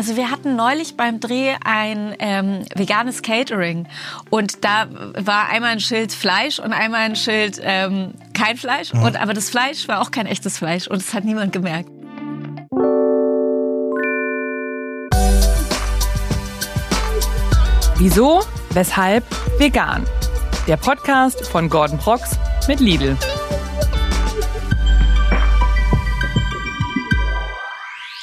Also 0.00 0.16
wir 0.16 0.30
hatten 0.30 0.56
neulich 0.56 0.96
beim 0.96 1.20
Dreh 1.20 1.56
ein 1.62 2.16
ähm, 2.20 2.64
veganes 2.74 3.20
Catering 3.20 3.86
und 4.30 4.64
da 4.64 4.86
war 4.88 5.50
einmal 5.50 5.72
ein 5.72 5.80
Schild 5.80 6.10
Fleisch 6.10 6.58
und 6.58 6.72
einmal 6.72 7.02
ein 7.02 7.16
Schild 7.16 7.60
ähm, 7.62 8.14
kein 8.32 8.56
Fleisch. 8.56 8.94
Mhm. 8.94 9.02
Und 9.02 9.20
aber 9.20 9.34
das 9.34 9.50
Fleisch 9.50 9.88
war 9.88 10.00
auch 10.00 10.10
kein 10.10 10.24
echtes 10.24 10.56
Fleisch 10.56 10.88
und 10.88 11.02
es 11.02 11.12
hat 11.12 11.26
niemand 11.26 11.52
gemerkt. 11.52 11.90
Wieso? 17.98 18.40
Weshalb? 18.70 19.22
Vegan. 19.58 20.06
Der 20.66 20.78
Podcast 20.78 21.46
von 21.46 21.68
Gordon 21.68 21.98
Prox 21.98 22.38
mit 22.66 22.80
Lidl. 22.80 23.18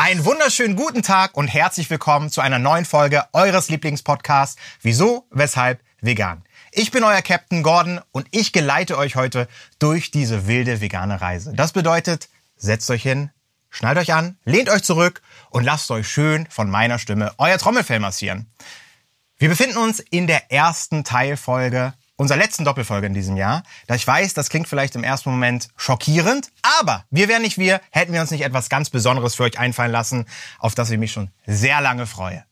Einen 0.07 0.23
wunderschönen 0.23 0.77
guten 0.77 1.03
Tag 1.03 1.35
und 1.35 1.49
herzlich 1.49 1.89
willkommen 1.89 2.29
zu 2.29 2.39
einer 2.39 2.59
neuen 2.59 2.85
Folge 2.85 3.25
eures 3.33 3.67
Lieblingspodcasts 3.67 4.55
Wieso, 4.81 5.27
Weshalb, 5.31 5.81
Vegan. 5.99 6.45
Ich 6.71 6.91
bin 6.91 7.03
euer 7.03 7.21
Captain 7.21 7.61
Gordon 7.61 7.99
und 8.13 8.25
ich 8.31 8.53
geleite 8.53 8.97
euch 8.97 9.17
heute 9.17 9.49
durch 9.79 10.09
diese 10.09 10.47
wilde 10.47 10.79
vegane 10.79 11.19
Reise. 11.19 11.51
Das 11.53 11.73
bedeutet, 11.73 12.29
setzt 12.55 12.89
euch 12.89 13.03
hin, 13.03 13.31
schnallt 13.69 13.97
euch 13.97 14.13
an, 14.13 14.37
lehnt 14.45 14.69
euch 14.69 14.83
zurück 14.83 15.21
und 15.49 15.65
lasst 15.65 15.91
euch 15.91 16.07
schön 16.07 16.47
von 16.49 16.69
meiner 16.69 16.99
Stimme 16.99 17.33
euer 17.37 17.57
Trommelfell 17.57 17.99
massieren. 17.99 18.49
Wir 19.37 19.49
befinden 19.49 19.75
uns 19.75 19.99
in 19.99 20.25
der 20.25 20.53
ersten 20.53 21.03
Teilfolge 21.03 21.93
unserer 22.17 22.37
letzten 22.37 22.65
Doppelfolge 22.65 23.07
in 23.07 23.13
diesem 23.13 23.37
Jahr. 23.37 23.63
Da 23.85 23.95
ich 23.95 24.05
weiß, 24.05 24.33
das 24.33 24.49
klingt 24.49 24.67
vielleicht 24.67 24.95
im 24.95 25.03
ersten 25.03 25.29
Moment 25.29 25.69
schockierend, 25.77 26.51
aber 26.79 27.05
wir 27.09 27.29
wären 27.29 27.43
nicht 27.43 27.57
wir, 27.57 27.79
hätten 27.91 28.11
wir 28.11 28.21
uns 28.21 28.31
nicht 28.31 28.43
etwas 28.43 28.69
ganz 28.69 28.89
Besonderes 28.89 29.35
für 29.35 29.43
euch 29.43 29.57
einfallen 29.57 29.91
lassen, 29.91 30.25
auf 30.59 30.75
das 30.75 30.89
ich 30.89 30.97
mich 30.97 31.13
schon 31.13 31.29
sehr 31.45 31.79
lange 31.79 32.07
freue. 32.07 32.43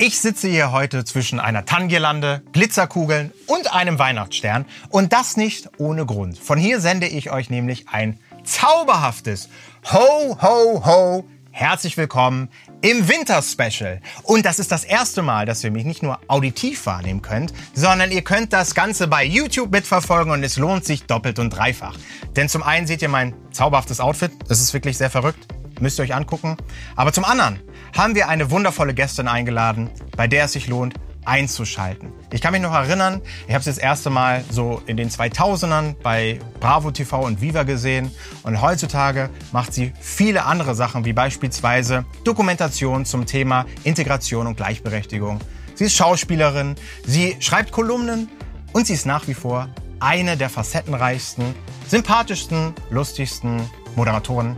Ich 0.00 0.20
sitze 0.20 0.46
hier 0.46 0.70
heute 0.70 1.04
zwischen 1.04 1.40
einer 1.40 1.64
Tannengirlande, 1.64 2.42
Glitzerkugeln 2.52 3.32
und 3.46 3.74
einem 3.74 3.98
Weihnachtsstern 3.98 4.64
und 4.90 5.12
das 5.12 5.36
nicht 5.36 5.70
ohne 5.78 6.06
Grund. 6.06 6.38
Von 6.38 6.56
hier 6.56 6.80
sende 6.80 7.08
ich 7.08 7.32
euch 7.32 7.50
nämlich 7.50 7.88
ein 7.88 8.20
zauberhaftes 8.44 9.48
Ho, 9.90 10.38
Ho, 10.40 10.84
Ho 10.84 11.24
Herzlich 11.58 11.96
willkommen 11.96 12.50
im 12.80 13.08
Winter-Special. 13.08 14.00
Und 14.22 14.46
das 14.46 14.58
ist 14.58 14.70
das 14.70 14.84
erste 14.84 15.22
Mal, 15.22 15.46
dass 15.46 15.64
ihr 15.64 15.70
mich 15.70 15.84
nicht 15.84 16.02
nur 16.02 16.18
auditiv 16.28 16.86
wahrnehmen 16.86 17.22
könnt, 17.22 17.52
sondern 17.74 18.12
ihr 18.12 18.22
könnt 18.22 18.52
das 18.52 18.74
Ganze 18.74 19.08
bei 19.08 19.24
YouTube 19.24 19.72
mitverfolgen 19.72 20.32
und 20.32 20.42
es 20.44 20.56
lohnt 20.56 20.84
sich 20.84 21.04
doppelt 21.04 21.38
und 21.38 21.50
dreifach. 21.50 21.96
Denn 22.36 22.48
zum 22.48 22.62
einen 22.62 22.86
seht 22.86 23.02
ihr 23.02 23.08
mein 23.08 23.34
zauberhaftes 23.50 24.00
Outfit, 24.00 24.32
das 24.48 24.60
ist 24.60 24.72
wirklich 24.74 24.96
sehr 24.96 25.10
verrückt, 25.10 25.48
müsst 25.80 25.98
ihr 25.98 26.04
euch 26.04 26.14
angucken. 26.14 26.56
Aber 26.94 27.12
zum 27.12 27.24
anderen 27.24 27.60
haben 27.96 28.14
wir 28.14 28.28
eine 28.28 28.50
wundervolle 28.50 28.94
Gästin 28.94 29.28
eingeladen, 29.28 29.90
bei 30.16 30.28
der 30.28 30.44
es 30.44 30.52
sich 30.52 30.68
lohnt, 30.68 30.94
einzuschalten. 31.28 32.12
Ich 32.32 32.40
kann 32.40 32.52
mich 32.52 32.62
noch 32.62 32.72
erinnern, 32.72 33.20
ich 33.46 33.54
habe 33.54 33.60
es 33.60 33.66
das 33.66 33.78
erste 33.78 34.10
Mal 34.10 34.42
so 34.50 34.82
in 34.86 34.96
den 34.96 35.10
2000ern 35.10 35.94
bei 36.02 36.40
Bravo 36.58 36.90
TV 36.90 37.20
und 37.20 37.40
Viva 37.40 37.62
gesehen 37.62 38.10
und 38.42 38.60
heutzutage 38.62 39.30
macht 39.52 39.72
sie 39.72 39.92
viele 40.00 40.44
andere 40.44 40.74
Sachen, 40.74 41.04
wie 41.04 41.12
beispielsweise 41.12 42.04
Dokumentation 42.24 43.04
zum 43.04 43.26
Thema 43.26 43.66
Integration 43.84 44.46
und 44.46 44.56
Gleichberechtigung. 44.56 45.40
Sie 45.74 45.84
ist 45.84 45.96
Schauspielerin, 45.96 46.74
sie 47.06 47.36
schreibt 47.40 47.70
Kolumnen 47.70 48.28
und 48.72 48.86
sie 48.86 48.94
ist 48.94 49.06
nach 49.06 49.28
wie 49.28 49.34
vor 49.34 49.68
eine 50.00 50.36
der 50.36 50.48
facettenreichsten, 50.48 51.54
sympathischsten, 51.88 52.74
lustigsten 52.90 53.68
Moderatoren 53.96 54.56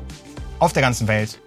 auf 0.59 0.73
der 0.73 0.83
ganzen 0.83 1.09
Welt. 1.09 1.41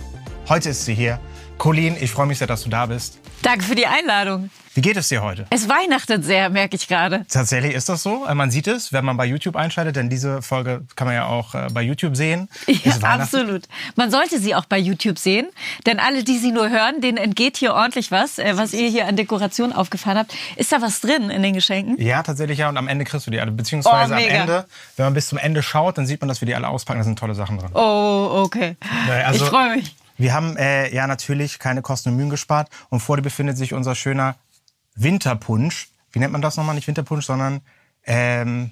Heute 0.50 0.70
ist 0.70 0.86
sie 0.86 0.94
hier. 0.94 1.20
Colleen, 1.58 1.96
ich 2.00 2.12
freue 2.12 2.26
mich 2.26 2.40
sehr, 2.40 2.48
dass 2.48 2.64
du 2.64 2.70
da 2.70 2.88
bist. 2.88 3.20
Danke 3.42 3.66
für 3.66 3.76
die 3.76 3.88
Einladung. 3.88 4.50
Wie 4.76 4.81
geht 4.81 4.98
es 4.98 5.08
dir 5.08 5.22
heute? 5.22 5.45
Es 5.52 5.70
weihnachtet 5.70 6.26
sehr, 6.26 6.50
merke 6.50 6.76
ich 6.76 6.88
gerade. 6.88 7.26
Tatsächlich 7.30 7.75
ist 7.75 7.90
das 7.90 8.02
so. 8.02 8.25
Man 8.34 8.50
sieht 8.50 8.66
es, 8.66 8.91
wenn 8.91 9.06
man 9.06 9.18
bei 9.18 9.25
YouTube 9.25 9.56
einschaltet, 9.56 9.96
denn 9.96 10.09
diese 10.09 10.41
Folge 10.41 10.81
kann 10.96 11.06
man 11.06 11.16
ja 11.16 11.28
auch 11.28 11.53
äh, 11.53 11.68
bei 11.72 11.84
YouTube 11.84 12.16
sehen. 12.16 12.50
Ja, 12.66 12.94
absolut. 13.02 13.68
Man 13.96 14.09
sollte 14.09 14.40
sie 14.40 14.56
auch 14.56 14.66
bei 14.66 14.80
YouTube 14.80 15.19
sehen, 15.19 15.47
denn 15.85 16.00
alle, 16.00 16.24
die 16.24 16.40
sie 16.40 16.52
nur 16.52 16.69
hören, 16.69 17.02
denen 17.02 17.18
entgeht 17.18 17.58
hier 17.58 17.75
ordentlich 17.75 18.09
was, 18.09 18.40
äh, 18.40 18.58
was 18.58 18.74
ihr 18.74 18.90
hier 18.90 19.08
an 19.08 19.16
Dekoration 19.16 19.74
aufgefahren 19.74 20.18
habt. 20.18 20.34
Ist 20.56 20.72
da 20.72 20.81
was 20.81 21.02
drin 21.02 21.29
in 21.29 21.44
den 21.44 21.53
Geschenken? 21.53 22.02
Ja, 22.02 22.24
tatsächlich 22.24 22.58
ja. 22.58 22.69
Und 22.69 22.78
am 22.78 22.88
Ende 22.88 23.06
kriegst 23.06 23.28
du 23.28 23.31
die 23.31 23.40
alle. 23.40 23.52
Beziehungsweise 23.52 24.13
oh, 24.13 24.16
am 24.16 24.24
Ende, 24.24 24.66
wenn 24.97 25.06
man 25.06 25.13
bis 25.13 25.28
zum 25.28 25.38
Ende 25.38 25.62
schaut, 25.62 26.00
dann 26.00 26.08
sieht 26.08 26.19
man, 26.22 26.29
dass 26.29 26.41
wir 26.41 26.47
die 26.47 26.56
alle 26.56 26.68
auspacken. 26.68 27.00
Da 27.00 27.03
sind 27.03 27.19
tolle 27.19 27.35
Sachen 27.35 27.59
drin. 27.59 27.69
Oh, 27.75 28.44
okay. 28.44 28.75
Also, 29.08 29.46
ich 29.46 29.52
freue 29.52 29.75
mich. 29.75 29.96
Wir 30.18 30.34
haben 30.34 30.57
äh, 30.57 30.94
ja 30.94 31.07
natürlich 31.07 31.59
keine 31.59 31.81
Kosten 31.81 32.09
und 32.09 32.18
Mühen 32.18 32.29
gespart 32.29 32.69
und 32.90 33.00
vor 33.00 33.18
dir 33.18 33.24
befindet 33.24 33.57
sich 33.57 33.74
unser 33.74 33.96
schöner 33.96 34.35
Winterpunsch. 34.96 35.90
Wie 36.12 36.19
nennt 36.19 36.31
man 36.31 36.41
das 36.41 36.57
nochmal? 36.57 36.75
Nicht 36.75 36.88
Winterpunsch, 36.88 37.25
sondern 37.25 37.62
ähm, 38.06 38.72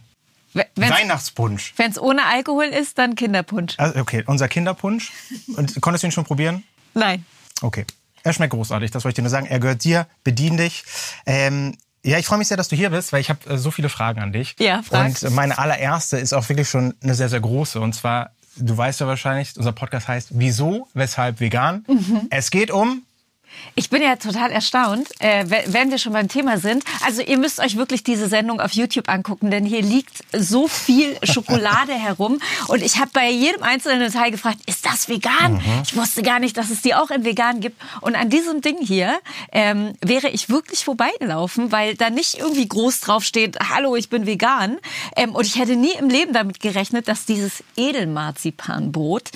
Wenn's, 0.53 0.69
Weihnachtspunsch. 0.75 1.73
Wenn 1.77 1.91
es 1.91 1.99
ohne 1.99 2.25
Alkohol 2.25 2.65
ist, 2.65 2.97
dann 2.97 3.15
Kinderpunsch. 3.15 3.75
Also, 3.77 3.99
okay, 3.99 4.23
unser 4.27 4.47
Kinderpunsch. 4.47 5.11
Und 5.55 5.79
konntest 5.81 6.03
du 6.03 6.07
ihn 6.07 6.11
schon 6.11 6.25
probieren? 6.25 6.63
Nein. 6.93 7.25
Okay. 7.61 7.85
Er 8.23 8.33
schmeckt 8.33 8.53
großartig, 8.53 8.91
das 8.91 9.03
wollte 9.03 9.13
ich 9.13 9.15
dir 9.15 9.23
nur 9.23 9.31
sagen. 9.31 9.47
Er 9.47 9.59
gehört 9.59 9.83
dir, 9.83 10.07
bedien 10.23 10.57
dich. 10.57 10.83
Ähm, 11.25 11.75
ja, 12.03 12.17
ich 12.17 12.25
freue 12.25 12.37
mich 12.37 12.47
sehr, 12.47 12.57
dass 12.57 12.67
du 12.67 12.75
hier 12.75 12.89
bist, 12.89 13.13
weil 13.13 13.21
ich 13.21 13.29
habe 13.29 13.49
äh, 13.49 13.57
so 13.57 13.71
viele 13.71 13.89
Fragen 13.89 14.21
an 14.21 14.31
dich. 14.31 14.55
Ja, 14.59 14.81
frag. 14.81 15.21
Und 15.21 15.31
meine 15.31 15.57
allererste 15.57 16.17
ist 16.17 16.33
auch 16.33 16.47
wirklich 16.49 16.69
schon 16.69 16.95
eine 17.01 17.15
sehr, 17.15 17.29
sehr 17.29 17.39
große. 17.39 17.79
Und 17.79 17.93
zwar, 17.93 18.31
du 18.57 18.77
weißt 18.77 18.99
ja 18.99 19.07
wahrscheinlich, 19.07 19.55
unser 19.57 19.71
Podcast 19.71 20.07
heißt 20.07 20.29
Wieso, 20.31 20.87
Weshalb 20.93 21.39
Vegan. 21.39 21.85
Mhm. 21.87 22.27
Es 22.29 22.51
geht 22.51 22.71
um 22.71 23.03
ich 23.75 23.89
bin 23.89 24.01
ja 24.01 24.15
total 24.15 24.51
erstaunt, 24.51 25.09
äh, 25.19 25.45
wenn 25.67 25.91
wir 25.91 25.97
schon 25.97 26.13
beim 26.13 26.27
Thema 26.27 26.57
sind. 26.57 26.83
Also 27.05 27.21
ihr 27.21 27.37
müsst 27.37 27.59
euch 27.59 27.77
wirklich 27.77 28.03
diese 28.03 28.27
Sendung 28.27 28.59
auf 28.59 28.73
YouTube 28.73 29.09
angucken, 29.09 29.49
denn 29.51 29.65
hier 29.65 29.81
liegt 29.81 30.23
so 30.33 30.67
viel 30.67 31.17
Schokolade 31.23 31.93
herum. 31.93 32.39
Und 32.67 32.81
ich 32.81 32.99
habe 32.99 33.11
bei 33.13 33.29
jedem 33.29 33.63
einzelnen 33.63 33.99
Detail 33.99 34.31
gefragt, 34.31 34.59
ist 34.65 34.85
das 34.85 35.07
vegan? 35.07 35.53
Mhm. 35.53 35.83
Ich 35.83 35.95
wusste 35.95 36.21
gar 36.21 36.39
nicht, 36.39 36.57
dass 36.57 36.69
es 36.69 36.81
die 36.81 36.95
auch 36.95 37.11
in 37.11 37.23
vegan 37.23 37.61
gibt. 37.61 37.81
Und 38.01 38.15
an 38.15 38.29
diesem 38.29 38.61
Ding 38.61 38.77
hier 38.81 39.19
ähm, 39.51 39.93
wäre 40.01 40.29
ich 40.29 40.49
wirklich 40.49 40.83
vorbeigelaufen, 40.83 41.71
weil 41.71 41.95
da 41.95 42.09
nicht 42.09 42.39
irgendwie 42.39 42.67
groß 42.67 42.99
drauf 43.01 43.23
steht, 43.23 43.57
hallo, 43.69 43.95
ich 43.95 44.09
bin 44.09 44.25
vegan. 44.25 44.77
Ähm, 45.15 45.33
und 45.33 45.45
ich 45.45 45.57
hätte 45.57 45.75
nie 45.75 45.93
im 45.93 46.09
Leben 46.09 46.33
damit 46.33 46.59
gerechnet, 46.59 47.07
dass 47.07 47.25
dieses 47.25 47.63
Edelmarzipanbrot 47.77 49.31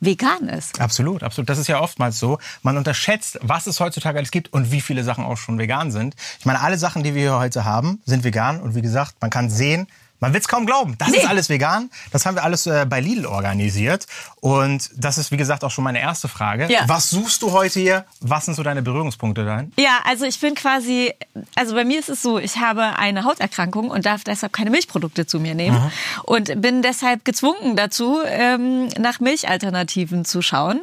vegan 0.00 0.48
ist. 0.48 0.80
Absolut, 0.80 1.22
absolut. 1.22 1.48
Das 1.48 1.58
ist 1.58 1.68
ja 1.68 1.80
oftmals 1.80 2.18
so. 2.18 2.38
Man 2.62 2.76
unterschätzt, 2.76 3.38
was 3.42 3.66
es 3.66 3.80
heutzutage 3.80 4.18
alles 4.18 4.30
gibt 4.30 4.52
und 4.52 4.70
wie 4.72 4.80
viele 4.80 5.04
Sachen 5.04 5.24
auch 5.24 5.36
schon 5.36 5.58
vegan 5.58 5.90
sind. 5.90 6.14
Ich 6.38 6.46
meine, 6.46 6.60
alle 6.60 6.78
Sachen, 6.78 7.02
die 7.02 7.14
wir 7.14 7.22
hier 7.22 7.38
heute 7.38 7.64
haben, 7.64 8.00
sind 8.04 8.24
vegan 8.24 8.60
und 8.60 8.74
wie 8.74 8.82
gesagt, 8.82 9.16
man 9.20 9.30
kann 9.30 9.50
sehen, 9.50 9.86
man 10.20 10.32
will 10.32 10.40
es 10.40 10.48
kaum 10.48 10.66
glauben. 10.66 10.96
Das 10.98 11.08
nee. 11.08 11.18
ist 11.18 11.28
alles 11.28 11.48
vegan. 11.48 11.90
Das 12.10 12.24
haben 12.26 12.36
wir 12.36 12.44
alles 12.44 12.66
äh, 12.66 12.86
bei 12.88 13.00
Lidl 13.00 13.26
organisiert. 13.26 14.06
Und 14.40 14.90
das 14.96 15.18
ist, 15.18 15.30
wie 15.30 15.36
gesagt, 15.36 15.64
auch 15.64 15.70
schon 15.70 15.84
meine 15.84 16.00
erste 16.00 16.28
Frage. 16.28 16.68
Ja. 16.70 16.80
Was 16.86 17.10
suchst 17.10 17.42
du 17.42 17.52
heute 17.52 17.80
hier? 17.80 18.04
Was 18.20 18.46
sind 18.46 18.54
so 18.54 18.62
deine 18.62 18.82
Berührungspunkte 18.82 19.44
dahin? 19.44 19.72
Ja, 19.78 19.98
also 20.04 20.24
ich 20.24 20.40
bin 20.40 20.54
quasi, 20.54 21.12
also 21.54 21.74
bei 21.74 21.84
mir 21.84 21.98
ist 21.98 22.08
es 22.08 22.22
so, 22.22 22.38
ich 22.38 22.58
habe 22.58 22.96
eine 22.98 23.24
Hauterkrankung 23.24 23.90
und 23.90 24.06
darf 24.06 24.24
deshalb 24.24 24.52
keine 24.52 24.70
Milchprodukte 24.70 25.26
zu 25.26 25.40
mir 25.40 25.54
nehmen. 25.54 25.78
Mhm. 25.78 25.92
Und 26.24 26.62
bin 26.62 26.82
deshalb 26.82 27.24
gezwungen 27.24 27.76
dazu, 27.76 28.20
ähm, 28.24 28.88
nach 28.98 29.20
Milchalternativen 29.20 30.24
zu 30.24 30.42
schauen. 30.42 30.80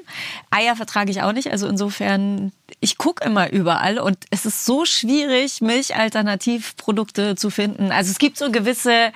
Eier 0.51 0.75
vertrage 0.75 1.11
ich 1.11 1.21
auch 1.21 1.33
nicht. 1.33 1.51
Also 1.51 1.67
insofern 1.67 2.51
ich 2.83 2.97
gucke 2.97 3.25
immer 3.25 3.49
überall 3.53 3.97
und 3.97 4.17
es 4.29 4.45
ist 4.45 4.65
so 4.65 4.83
schwierig, 4.83 5.61
Milchalternativprodukte 5.61 7.37
zu 7.37 7.49
finden. 7.49 7.93
Also 7.93 8.11
es 8.11 8.17
gibt 8.17 8.37
so 8.37 8.51
gewisse 8.51 9.13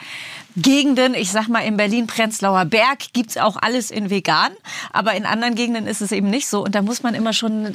Gegenden, 0.55 1.13
ich 1.13 1.31
sag 1.33 1.49
mal 1.49 1.59
in 1.59 1.75
Berlin-Prenzlauer 1.75 2.63
Berg 2.63 3.11
gibt's 3.11 3.35
auch 3.35 3.57
alles 3.57 3.91
in 3.91 4.09
vegan, 4.09 4.53
aber 4.93 5.15
in 5.15 5.25
anderen 5.25 5.53
Gegenden 5.53 5.85
ist 5.85 6.01
es 6.01 6.13
eben 6.13 6.29
nicht 6.29 6.47
so 6.47 6.63
und 6.63 6.75
da 6.75 6.81
muss 6.81 7.03
man 7.03 7.13
immer 7.13 7.33
schon, 7.33 7.73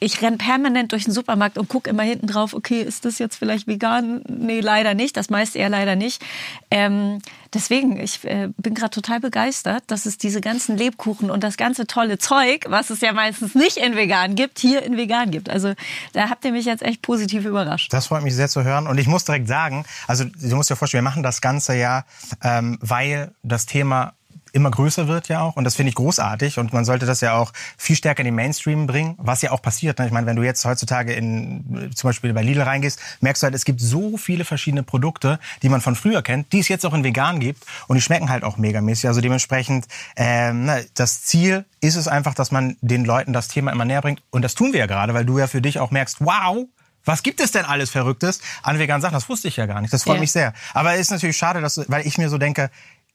ich 0.00 0.20
renn 0.22 0.38
permanent 0.38 0.90
durch 0.90 1.04
den 1.04 1.14
Supermarkt 1.14 1.56
und 1.56 1.68
guck 1.68 1.86
immer 1.86 2.02
hinten 2.02 2.26
drauf, 2.26 2.52
okay, 2.52 2.82
ist 2.82 3.04
das 3.04 3.20
jetzt 3.20 3.36
vielleicht 3.36 3.68
vegan? 3.68 4.22
Nee, 4.28 4.58
leider 4.58 4.94
nicht, 4.94 5.16
das 5.16 5.30
meiste 5.30 5.60
eher 5.60 5.70
leider 5.70 5.94
nicht. 5.94 6.20
Ähm, 6.72 7.22
deswegen, 7.54 7.98
ich 7.98 8.24
äh, 8.24 8.48
bin 8.56 8.74
gerade 8.74 8.90
total 8.90 9.20
begeistert, 9.20 9.84
dass 9.86 10.06
es 10.06 10.18
diese 10.18 10.40
ganzen 10.40 10.76
Lebkuchen 10.76 11.30
und 11.30 11.44
das 11.44 11.56
ganze 11.56 11.86
tolle 11.86 12.18
Zeug, 12.18 12.66
was 12.68 12.90
es 12.90 13.00
ja 13.00 13.12
meistens 13.12 13.54
nicht 13.54 13.76
in 13.76 13.96
vegan 13.96 14.34
gibt, 14.34 14.58
hier 14.58 14.82
in 14.82 14.96
vegan 14.96 15.30
gibt. 15.30 15.50
Also 15.50 15.74
da 16.12 16.30
habt 16.30 16.44
ihr 16.44 16.52
mich 16.52 16.66
jetzt 16.66 16.82
echt 16.82 17.02
positiv 17.02 17.44
überrascht. 17.44 17.92
Das 17.92 18.08
freut 18.08 18.22
mich 18.22 18.34
sehr 18.34 18.48
zu 18.48 18.64
hören 18.64 18.86
und 18.86 18.98
ich 18.98 19.06
muss 19.06 19.24
direkt 19.24 19.48
sagen, 19.48 19.84
also 20.06 20.24
du 20.24 20.56
musst 20.56 20.70
dir 20.70 20.76
vorstellen, 20.76 21.04
wir 21.04 21.10
machen 21.10 21.22
das 21.22 21.40
ganze 21.40 21.74
ja 21.74 22.04
ähm, 22.42 22.78
weil 22.80 23.32
das 23.42 23.66
Thema 23.66 24.14
immer 24.52 24.70
größer 24.70 25.08
wird 25.08 25.28
ja 25.28 25.40
auch 25.40 25.56
und 25.56 25.64
das 25.64 25.76
finde 25.76 25.90
ich 25.90 25.94
großartig 25.94 26.58
und 26.58 26.72
man 26.72 26.84
sollte 26.84 27.06
das 27.06 27.20
ja 27.20 27.34
auch 27.34 27.52
viel 27.76 27.96
stärker 27.96 28.20
in 28.20 28.26
den 28.26 28.34
Mainstream 28.34 28.86
bringen, 28.86 29.14
was 29.18 29.42
ja 29.42 29.50
auch 29.52 29.62
passiert. 29.62 29.98
Ne? 29.98 30.06
Ich 30.06 30.12
meine, 30.12 30.26
wenn 30.26 30.36
du 30.36 30.42
jetzt 30.42 30.64
heutzutage 30.64 31.12
in 31.12 31.90
zum 31.94 32.08
Beispiel 32.08 32.32
bei 32.32 32.42
Lidl 32.42 32.62
reingehst, 32.62 33.00
merkst 33.20 33.42
du 33.42 33.44
halt, 33.44 33.54
es 33.54 33.64
gibt 33.64 33.80
so 33.80 34.16
viele 34.16 34.44
verschiedene 34.44 34.82
Produkte, 34.82 35.38
die 35.62 35.68
man 35.68 35.80
von 35.80 35.94
früher 35.94 36.22
kennt, 36.22 36.52
die 36.52 36.60
es 36.60 36.68
jetzt 36.68 36.84
auch 36.84 36.94
in 36.94 37.04
vegan 37.04 37.40
gibt 37.40 37.64
und 37.86 37.96
die 37.96 38.02
schmecken 38.02 38.30
halt 38.30 38.44
auch 38.44 38.56
megamäßig. 38.56 39.08
Also 39.08 39.20
dementsprechend 39.20 39.86
ähm, 40.16 40.64
na, 40.64 40.78
das 40.94 41.22
Ziel 41.22 41.64
ist 41.80 41.96
es 41.96 42.08
einfach, 42.08 42.34
dass 42.34 42.50
man 42.50 42.76
den 42.80 43.04
Leuten 43.04 43.32
das 43.32 43.48
Thema 43.48 43.72
immer 43.72 43.84
näher 43.84 44.02
bringt 44.02 44.22
und 44.30 44.42
das 44.42 44.54
tun 44.54 44.72
wir 44.72 44.80
ja 44.80 44.86
gerade, 44.86 45.14
weil 45.14 45.24
du 45.24 45.38
ja 45.38 45.46
für 45.46 45.62
dich 45.62 45.78
auch 45.78 45.90
merkst, 45.90 46.18
wow, 46.20 46.66
was 47.04 47.22
gibt 47.22 47.40
es 47.40 47.52
denn 47.52 47.64
alles 47.64 47.90
Verrücktes 47.90 48.40
an 48.62 48.78
veganen 48.78 49.00
Sachen? 49.00 49.14
Das 49.14 49.28
wusste 49.28 49.48
ich 49.48 49.56
ja 49.56 49.66
gar 49.66 49.80
nicht. 49.80 49.92
Das 49.92 50.04
freut 50.04 50.16
ja. 50.16 50.20
mich 50.20 50.32
sehr. 50.32 50.52
Aber 50.74 50.94
es 50.94 51.00
ist 51.00 51.10
natürlich 51.10 51.36
schade, 51.36 51.60
dass, 51.60 51.80
weil 51.88 52.06
ich 52.06 52.18
mir 52.18 52.28
so 52.28 52.36
denke, 52.36 52.70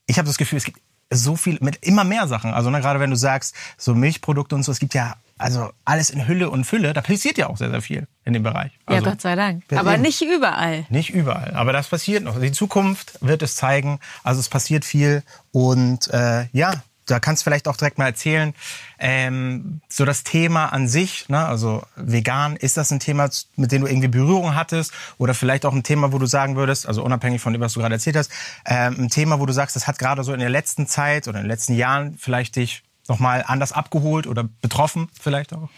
ich 0.08 0.18
habe 0.18 0.28
das 0.28 0.38
Gefühl, 0.38 0.58
es 0.58 0.64
gibt 0.64 0.80
so 1.16 1.36
viel 1.36 1.58
mit 1.62 1.86
immer 1.86 2.04
mehr 2.04 2.28
Sachen. 2.28 2.54
Also 2.54 2.70
ne, 2.70 2.82
gerade 2.82 3.00
wenn 3.00 3.10
du 3.10 3.16
sagst, 3.16 3.56
so 3.78 3.96
Milchprodukte 3.96 4.56
und 4.56 4.64
so, 4.64 4.72
es 4.72 4.80
gibt 4.80 4.94
ja 4.94 5.16
also 5.38 5.72
alles 5.84 6.10
in 6.10 6.28
Hülle 6.28 6.50
und 6.50 6.64
Fülle, 6.64 6.94
da 6.94 7.02
passiert 7.02 7.38
ja 7.38 7.48
auch 7.48 7.58
sehr, 7.58 7.70
sehr 7.70 7.82
viel 7.82 8.08
in 8.24 8.34
dem 8.34 8.44
Bereich. 8.44 8.72
Also, 8.86 9.04
ja, 9.04 9.10
Gott 9.10 9.22
sei 9.22 9.36
Dank. 9.36 9.64
Aber 9.76 9.98
nicht 9.98 10.22
überall. 10.22 10.86
Nicht 10.90 11.10
überall. 11.10 11.52
Aber 11.56 11.74
das 11.74 11.88
passiert 11.90 12.24
noch. 12.24 12.40
Die 12.40 12.52
Zukunft 12.52 13.18
wird 13.20 13.42
es 13.42 13.56
zeigen. 13.56 14.00
Also 14.24 14.40
es 14.40 14.48
passiert 14.48 14.86
viel. 14.86 15.24
Und 15.52 16.08
äh, 16.14 16.46
ja, 16.54 16.82
da 17.06 17.20
kannst 17.20 17.42
du 17.42 17.44
vielleicht 17.46 17.68
auch 17.68 17.78
direkt 17.78 17.98
mal 17.98 18.06
erzählen, 18.06 18.54
ähm, 19.00 19.82
so 19.90 20.06
das 20.06 20.24
Thema 20.24 20.68
an 20.68 20.88
sich, 20.88 21.28
ne, 21.30 21.46
also 21.46 21.84
vegan, 21.96 22.56
ist 22.56 22.78
das 22.78 22.92
ein 22.92 23.00
Thema, 23.00 23.30
mit 23.56 23.72
dem 23.72 23.82
du 23.82 23.88
irgendwie 23.88 24.08
Berührung 24.08 24.56
hattest 24.56 24.94
oder 25.18 25.34
vielleicht 25.34 25.66
auch 25.66 25.74
ein 25.74 25.84
Thema, 25.84 26.14
wo 26.14 26.20
du 26.20 26.26
sagen 26.26 26.56
würdest, 26.56 26.88
also 26.88 27.04
unabhängig 27.04 27.42
von 27.42 27.54
dem, 27.54 27.62
was 27.62 27.74
du 27.74 27.80
gerade 27.80 27.96
erzählt 27.96 28.16
hast, 28.16 28.32
ähm, 28.66 28.96
ein 29.00 29.10
Thema, 29.10 29.40
wo 29.40 29.46
du 29.46 29.54
sagst, 29.54 29.76
das 29.76 29.88
hat 29.88 30.00
gerade 30.00 30.24
so 30.24 30.34
in 30.34 30.40
der 30.40 30.50
letzten 30.50 30.88
Zeit 30.88 31.28
oder 31.28 31.40
in 31.40 31.46
den 31.46 31.52
letzten 31.52 31.74
Jahren 31.74 32.18
vielleicht 32.18 32.56
dich 32.56 32.84
nochmal 33.08 33.44
anders 33.46 33.72
abgeholt 33.72 34.28
oder 34.28 34.48
betroffen 34.62 35.10
vielleicht 35.20 35.54
auch? 35.54 35.70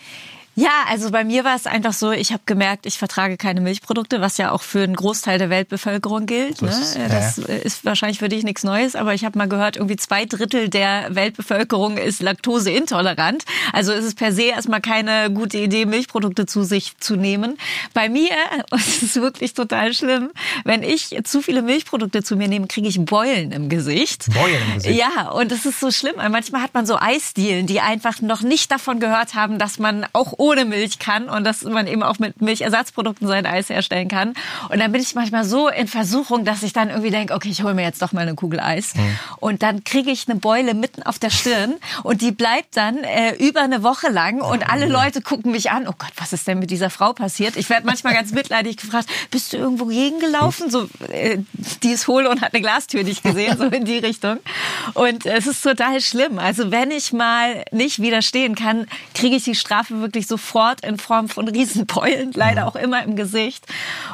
Ja, 0.56 0.86
also 0.90 1.12
bei 1.12 1.25
mir 1.25 1.44
war 1.44 1.56
es 1.56 1.68
einfach 1.68 1.92
so, 1.92 2.12
ich 2.12 2.31
habe 2.31 2.44
gemerkt, 2.46 2.86
ich 2.86 2.98
vertrage 2.98 3.36
keine 3.36 3.60
Milchprodukte, 3.60 4.22
was 4.22 4.38
ja 4.38 4.52
auch 4.52 4.62
für 4.62 4.84
einen 4.84 4.96
Großteil 4.96 5.38
der 5.38 5.50
Weltbevölkerung 5.50 6.25
gilt. 6.25 6.62
Ne? 6.62 6.69
Das 7.10 7.38
ist 7.38 7.84
wahrscheinlich 7.84 8.19
für 8.19 8.30
dich 8.30 8.46
nichts 8.46 8.63
Neues, 8.63 8.96
aber 8.96 9.13
ich 9.13 9.25
habe 9.25 9.38
mal 9.38 9.50
gehört, 9.50 9.75
irgendwie 9.75 9.98
zwei 9.98 10.25
Drittel 10.25 10.69
der 10.69 11.13
Weltbevölkerung 11.13 11.98
ist 11.98 12.22
laktoseintolerant. 12.22 13.44
Also 13.74 13.92
ist 13.92 14.06
es 14.06 14.16
per 14.16 14.31
se 14.31 14.44
erstmal 14.44 14.80
keine 14.80 15.30
gute 15.30 15.57
Idee, 15.57 15.86
Milchprodukte 15.86 16.46
zu 16.46 16.63
sich 16.63 16.98
zu 17.00 17.18
nehmen. 17.18 17.58
Bei 17.94 18.08
mir, 18.08 18.31
und 18.72 18.80
es 18.80 19.04
ist 19.04 19.16
wirklich 19.18 19.54
total 19.56 19.94
schlimm, 19.94 20.31
wenn 20.63 20.84
ich 20.84 21.19
zu 21.25 21.42
viele 21.42 21.63
Milchprodukte 21.63 22.24
zu 22.24 22.38
mir 22.38 22.48
nehme, 22.48 22.68
kriege 22.68 22.88
ich 22.88 23.04
Beulen 23.04 23.51
im 23.51 23.68
Gesicht. 23.68 24.28
Beulen 24.34 24.62
im 24.69 24.74
Gesicht? 24.75 24.98
Ja, 24.98 25.31
und 25.31 25.51
das 25.51 25.66
ist 25.66 25.81
so 25.81 25.92
schlimm. 25.92 26.16
Manchmal 26.16 26.62
hat 26.62 26.74
man 26.74 26.86
so 26.86 26.98
Eisdielen, 26.98 27.68
die 27.68 27.81
einfach 27.81 28.22
noch 28.22 28.42
nicht 28.42 28.72
davon 28.72 29.01
gehört 29.01 29.36
haben, 29.36 29.60
dass 29.60 29.80
man 29.80 30.06
auch 30.13 30.31
ohne 30.45 30.65
Milch 30.65 31.00
kann 31.00 31.27
und 31.27 31.44
dass 31.44 31.63
man 31.63 31.88
eben 31.88 32.03
auch 32.03 32.19
mit 32.19 32.39
Milchersatzprodukten 32.42 33.27
sein 33.27 33.45
Eis 33.45 33.69
herstellen 33.69 34.07
kann. 34.07 34.33
Und 34.69 34.80
dann 34.80 34.92
bin 34.92 35.01
ich 35.01 35.15
manchmal 35.15 35.44
so 35.44 35.69
in 35.69 35.88
Versuchung, 35.88 36.45
dass 36.45 36.62
ich 36.62 36.71
dann 36.71 36.89
irgendwie 36.89 37.09
denke, 37.09 37.33
okay, 37.33 37.50
ich 37.50 37.63
hole 37.63 37.74
mir 37.74 37.81
jetzt 37.81 38.01
doch 38.01 38.12
mal 38.12 38.21
eine 38.21 38.36
Kugel 38.36 38.59
Eis. 38.59 38.94
Mhm. 38.94 39.19
Und 39.39 39.63
dann 39.63 39.83
kriege 39.83 40.12
ich 40.12 40.30
eine 40.30 40.39
Beule 40.39 40.75
mitten 40.75 41.01
auf 41.03 41.18
der 41.18 41.31
Stirn 41.31 41.75
und 42.03 42.21
die 42.21 42.31
bleibt 42.31 42.77
dann 42.77 42.97
äh, 42.97 43.33
über 43.36 43.62
eine 43.62 43.81
Woche 43.81 44.09
lang 44.09 44.42
und 44.42 44.69
alle 44.69 44.88
Leute 44.88 45.21
gucken 45.21 45.51
mich 45.51 45.71
an. 45.71 45.88
Oh 45.88 45.94
Gott, 45.97 46.12
was 46.18 46.31
ist 46.31 46.48
denn 46.48 46.59
mit 46.59 46.69
dieser 46.69 46.91
Frau 46.91 47.13
passiert? 47.13 47.56
Ich 47.57 47.69
werde 47.69 47.88
manchmal 47.88 48.13
ganz 48.13 48.31
mitleidig 48.31 48.77
gefragt, 48.77 49.09
bist 49.31 49.53
du 49.53 49.57
irgendwo 49.57 49.86
gegengelaufen? 49.86 50.69
So, 50.69 50.88
äh, 51.09 51.39
die 51.81 51.89
ist 51.89 52.07
hohl 52.07 52.27
und 52.27 52.41
hat 52.41 52.53
eine 52.53 52.62
Glastür 52.62 53.03
nicht 53.03 53.24
gesehen, 53.24 53.57
so 53.57 53.65
in 53.65 53.86
die 53.86 53.98
Richtung. 53.98 54.38
Und 54.94 55.25
es 55.25 55.48
ist 55.48 55.63
total 55.63 56.01
schlimm. 56.01 56.38
Also 56.38 56.69
wenn 56.69 56.91
ich 56.91 57.13
mal 57.13 57.65
nicht 57.71 58.01
widerstehen 58.01 58.56
kann, 58.56 58.88
kriege 59.13 59.36
ich 59.36 59.44
die 59.44 59.56
Strafe 59.56 60.01
wirklich 60.01 60.27
so 60.27 60.35
sofort 60.36 60.86
in 60.86 60.98
Form 60.98 61.30
von 61.30 61.48
Riesenbeulen, 61.48 62.32
leider 62.34 62.68
auch 62.68 62.76
immer 62.76 63.04
im 63.04 63.16
Gesicht. 63.16 63.66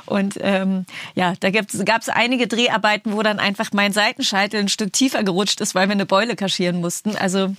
Und 0.05 0.35
ähm, 0.41 0.85
ja, 1.15 1.33
da 1.39 1.49
gab 1.49 2.01
es 2.01 2.09
einige 2.09 2.47
Dreharbeiten, 2.47 3.13
wo 3.13 3.23
dann 3.23 3.39
einfach 3.39 3.71
mein 3.73 3.91
Seitenscheitel 3.91 4.59
ein 4.59 4.69
Stück 4.69 4.93
tiefer 4.93 5.23
gerutscht 5.23 5.61
ist, 5.61 5.73
weil 5.73 5.87
wir 5.87 5.93
eine 5.93 6.05
Beule 6.05 6.35
kaschieren 6.35 6.79
mussten. 6.79 7.15
Also 7.15 7.55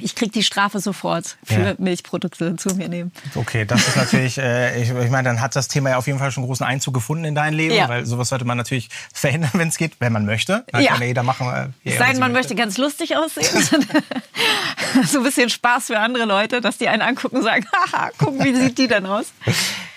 ich 0.00 0.14
krieg 0.14 0.32
die 0.32 0.42
Strafe 0.42 0.80
sofort 0.80 1.36
für 1.44 1.60
ja. 1.60 1.74
Milchprodukte 1.78 2.56
zu 2.56 2.74
mir 2.74 2.88
nehmen. 2.88 3.12
Okay, 3.34 3.64
das 3.64 3.86
ist 3.88 3.96
natürlich, 3.96 4.38
äh, 4.38 4.80
ich, 4.80 4.90
ich 4.90 5.10
meine, 5.10 5.28
dann 5.28 5.40
hat 5.40 5.56
das 5.56 5.68
Thema 5.68 5.90
ja 5.90 5.96
auf 5.96 6.06
jeden 6.06 6.18
Fall 6.18 6.30
schon 6.30 6.44
großen 6.44 6.64
Einzug 6.66 6.94
gefunden 6.94 7.24
in 7.24 7.34
dein 7.34 7.54
Leben, 7.54 7.74
ja. 7.74 7.88
weil 7.88 8.06
sowas 8.06 8.28
sollte 8.28 8.44
man 8.44 8.56
natürlich 8.56 8.88
verhindern, 9.12 9.50
wenn 9.54 9.68
es 9.68 9.76
geht, 9.76 9.92
wenn 10.00 10.12
man 10.12 10.26
möchte. 10.26 10.64
Dann 10.72 10.82
ja. 10.82 10.92
kann 10.92 11.00
ja 11.00 11.06
jeder 11.06 11.22
machen. 11.22 11.72
Äh, 11.84 11.90
es 11.90 11.98
sei 11.98 12.10
denn, 12.10 12.20
man 12.20 12.32
möchte. 12.32 12.54
möchte 12.54 12.54
ganz 12.54 12.78
lustig 12.78 13.16
aussehen. 13.16 13.46
so 15.06 15.18
ein 15.18 15.24
bisschen 15.24 15.50
Spaß 15.50 15.86
für 15.86 15.98
andere 15.98 16.24
Leute, 16.24 16.60
dass 16.60 16.78
die 16.78 16.88
einen 16.88 17.02
angucken 17.02 17.36
und 17.36 17.42
sagen, 17.42 17.64
haha, 17.72 18.10
gucken, 18.18 18.44
wie 18.44 18.54
sieht 18.54 18.78
die 18.78 18.88
denn 18.88 19.06
aus? 19.06 19.32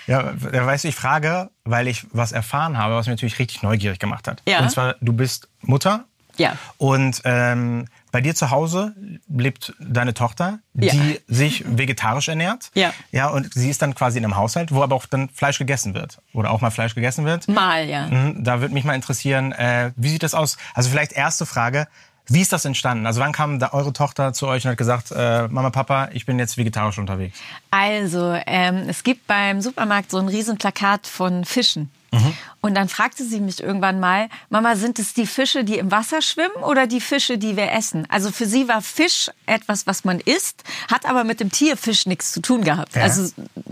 Ja, 0.07 0.33
weißt 0.35 0.85
du, 0.85 0.87
ich 0.87 0.95
frage, 0.95 1.51
weil 1.65 1.87
ich 1.87 2.07
was 2.11 2.31
erfahren 2.31 2.77
habe, 2.77 2.95
was 2.95 3.05
mich 3.05 3.13
natürlich 3.13 3.37
richtig 3.37 3.61
neugierig 3.61 3.99
gemacht 3.99 4.27
hat. 4.27 4.41
Ja. 4.47 4.59
Und 4.59 4.71
zwar, 4.71 4.95
du 5.01 5.13
bist 5.13 5.49
Mutter. 5.61 6.05
Ja. 6.37 6.57
Und 6.77 7.21
ähm, 7.25 7.85
bei 8.11 8.21
dir 8.21 8.35
zu 8.35 8.51
Hause 8.51 8.95
lebt 9.27 9.73
deine 9.79 10.13
Tochter, 10.13 10.59
die 10.73 10.87
ja. 10.87 11.19
sich 11.27 11.63
vegetarisch 11.67 12.27
ernährt. 12.27 12.71
Ja. 12.73 12.93
Ja, 13.11 13.27
und 13.29 13.53
sie 13.53 13.69
ist 13.69 13.81
dann 13.81 13.95
quasi 13.95 14.17
in 14.17 14.25
einem 14.25 14.35
Haushalt, 14.35 14.71
wo 14.73 14.81
aber 14.81 14.95
auch 14.95 15.05
dann 15.05 15.29
Fleisch 15.29 15.59
gegessen 15.59 15.93
wird. 15.93 16.19
Oder 16.33 16.51
auch 16.51 16.61
mal 16.61 16.71
Fleisch 16.71 16.95
gegessen 16.95 17.25
wird. 17.25 17.47
Mal, 17.47 17.87
ja. 17.87 18.07
Mhm, 18.07 18.43
da 18.43 18.61
würde 18.61 18.73
mich 18.73 18.83
mal 18.83 18.95
interessieren, 18.95 19.51
äh, 19.51 19.91
wie 19.95 20.09
sieht 20.09 20.23
das 20.23 20.33
aus? 20.33 20.57
Also 20.73 20.89
vielleicht 20.89 21.13
erste 21.13 21.45
Frage. 21.45 21.87
Wie 22.31 22.41
ist 22.41 22.53
das 22.53 22.63
entstanden? 22.63 23.07
Also 23.07 23.21
wann 23.21 23.31
kam 23.31 23.57
da 23.57 23.73
eure 23.73 23.91
Tochter 23.91 24.33
zu 24.33 24.47
euch 24.47 24.63
und 24.65 24.71
hat 24.71 24.77
gesagt, 24.77 25.11
äh, 25.11 25.47
Mama, 25.47 25.71
Papa, 25.71 26.09
ich 26.13 26.27
bin 26.27 26.37
jetzt 26.37 26.57
vegetarisch 26.57 26.99
unterwegs? 26.99 27.39
Also, 27.71 28.37
ähm, 28.45 28.85
es 28.87 29.03
gibt 29.03 29.25
beim 29.25 29.61
Supermarkt 29.61 30.11
so 30.11 30.19
ein 30.19 30.27
Riesenplakat 30.27 31.07
von 31.07 31.43
Fischen. 31.43 31.89
Mhm. 32.11 32.33
Und 32.61 32.75
dann 32.75 32.89
fragte 32.89 33.23
sie 33.23 33.39
mich 33.39 33.61
irgendwann 33.61 33.99
mal, 33.99 34.27
Mama, 34.49 34.75
sind 34.75 34.99
es 34.99 35.13
die 35.13 35.27
Fische, 35.27 35.63
die 35.63 35.77
im 35.77 35.91
Wasser 35.91 36.21
schwimmen 36.21 36.63
oder 36.63 36.87
die 36.87 36.99
Fische, 36.99 37.37
die 37.37 37.55
wir 37.55 37.71
essen? 37.71 38.05
Also 38.09 38.31
für 38.31 38.45
sie 38.45 38.67
war 38.67 38.81
Fisch 38.81 39.29
etwas, 39.45 39.87
was 39.87 40.03
man 40.03 40.19
isst, 40.19 40.63
hat 40.91 41.05
aber 41.05 41.23
mit 41.23 41.39
dem 41.39 41.51
Tierfisch 41.51 42.05
nichts 42.05 42.31
zu 42.31 42.41
tun 42.41 42.63
gehabt. 42.63 42.95
Ja. 42.95 43.03
Also 43.03 43.31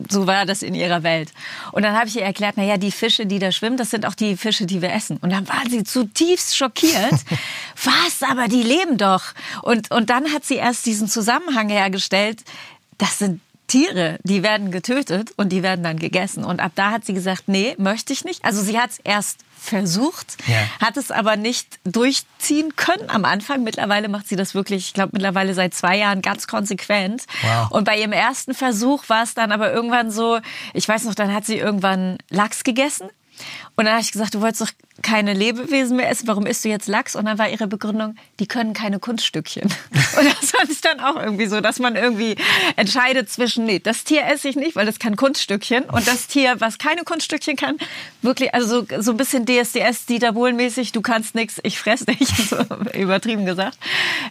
so 0.10 0.28
war 0.28 0.46
das 0.46 0.62
in 0.62 0.74
ihrer 0.74 1.04
Welt. 1.04 1.32
Und 1.72 1.84
dann 1.84 1.96
habe 1.98 2.08
ich 2.08 2.16
ihr 2.16 2.24
erklärt, 2.24 2.56
na 2.58 2.64
ja, 2.64 2.78
die 2.78 2.92
Fische, 2.92 3.26
die 3.26 3.40
da 3.40 3.52
schwimmen, 3.52 3.78
das 3.78 3.90
sind 3.90 4.06
auch 4.06 4.16
die 4.16 4.38
Fische, 4.38 4.66
die 4.66 4.82
wir 4.82 4.94
essen. 4.94 5.18
Und 5.18 5.32
dann 5.32 5.48
war 5.48 5.62
sie 5.70 5.84
zutiefst 5.84 6.56
schockiert. 6.56 6.96
was? 7.84 8.30
Aber 8.30 8.48
die 8.48 8.64
leben 8.64 8.98
doch. 8.98 9.34
Und, 9.64 9.92
und 9.92 10.10
dann 10.10 10.34
hat 10.34 10.46
sie 10.46 10.56
erst 10.56 10.86
diesen 10.86 11.08
Zusammenhang 11.08 11.70
hergestellt, 11.70 12.44
das 12.98 13.20
sind 13.20 13.42
Tiere, 13.68 14.18
die 14.24 14.44
werden 14.44 14.72
getötet 14.72 15.32
und 15.36 15.50
die 15.50 15.62
werden 15.62 15.84
dann 15.84 16.00
gegessen. 16.00 16.44
Und 16.44 16.62
ab 16.62 16.72
da 16.76 16.92
hat 16.92 17.06
sie 17.06 17.14
gesagt, 17.14 17.44
nee, 17.48 17.76
möchte 17.78 18.14
ich 18.14 18.24
nicht. 18.24 18.46
Also 18.46 18.62
sie 18.62 18.80
hat 18.80 18.92
es 18.92 19.00
erst 19.00 19.40
versucht, 19.60 20.38
ja. 20.48 20.56
hat 20.80 20.98
es 20.98 21.12
aber 21.12 21.36
nicht 21.36 21.80
durchziehen 21.84 22.76
können 22.76 23.10
am 23.10 23.26
Anfang. 23.26 23.64
Mittlerweile 23.64 24.08
macht 24.08 24.28
sie 24.28 24.36
das 24.36 24.56
wirklich, 24.56 24.88
ich 24.88 24.94
glaube 24.94 25.12
mittlerweile 25.14 25.54
seit 25.54 25.74
zwei 25.74 25.98
Jahren 25.98 26.22
ganz 26.22 26.48
konsequent. 26.48 27.26
Wow. 27.42 27.72
Und 27.72 27.84
bei 27.84 28.00
ihrem 28.00 28.14
ersten 28.14 28.54
Versuch 28.54 29.10
war 29.10 29.24
es 29.24 29.34
dann 29.34 29.52
aber 29.52 29.74
irgendwann 29.74 30.12
so, 30.12 30.40
ich 30.74 30.88
weiß 30.88 31.04
noch, 31.06 31.16
dann 31.16 31.34
hat 31.34 31.46
sie 31.46 31.58
irgendwann 31.58 32.18
Lachs 32.30 32.64
gegessen 32.64 33.10
und 33.76 33.86
dann 33.86 33.94
habe 33.94 34.02
ich 34.02 34.12
gesagt, 34.12 34.34
du 34.34 34.42
wolltest 34.42 34.62
doch 34.62 34.72
keine 35.02 35.34
Lebewesen 35.34 35.98
mehr 35.98 36.10
essen, 36.10 36.28
warum 36.28 36.46
isst 36.46 36.66
du 36.66 36.70
jetzt 36.70 36.88
Lachs? 36.88 37.16
Und 37.16 37.26
dann 37.26 37.38
war 37.38 37.50
ihre 37.50 37.68
Begründung, 37.68 38.16
die 38.40 38.48
können 38.48 38.74
keine 38.74 39.00
Kunststückchen. 39.00 39.64
Und 40.18 40.26
das 40.26 40.52
fand 40.52 40.70
ich 40.70 40.82
dann 40.82 41.00
auch 41.00 41.16
irgendwie 41.16 41.48
so, 41.48 41.62
dass 41.62 41.80
man 41.80 41.96
irgendwie 41.96 42.36
entscheidet 42.76 43.30
zwischen, 43.30 43.66
nee, 43.66 43.80
das 43.80 44.04
Tier 44.04 44.26
esse 44.26 44.50
ich 44.50 44.56
nicht, 44.56 44.76
weil 44.76 44.86
das 44.86 45.00
kann 45.00 45.16
Kunststückchen. 45.16 45.86
Und 45.86 46.08
das 46.08 46.28
Tier, 46.28 46.60
was 46.60 46.78
keine 46.78 47.04
Kunststückchen 47.04 47.56
kann, 47.56 47.78
wirklich, 48.22 48.54
also 48.54 48.82
so, 48.82 49.02
so 49.02 49.12
ein 49.12 49.18
bisschen 49.18 49.46
DSDS, 49.46 50.06
Dieter 50.06 50.34
Bohlen-mäßig, 50.34 50.92
du 50.92 51.02
kannst 51.02 51.36
nichts, 51.36 51.60
ich 51.64 51.80
fress 51.80 52.06
dich, 52.06 52.28
so 52.50 52.58
übertrieben 52.94 53.46
gesagt. 53.46 53.78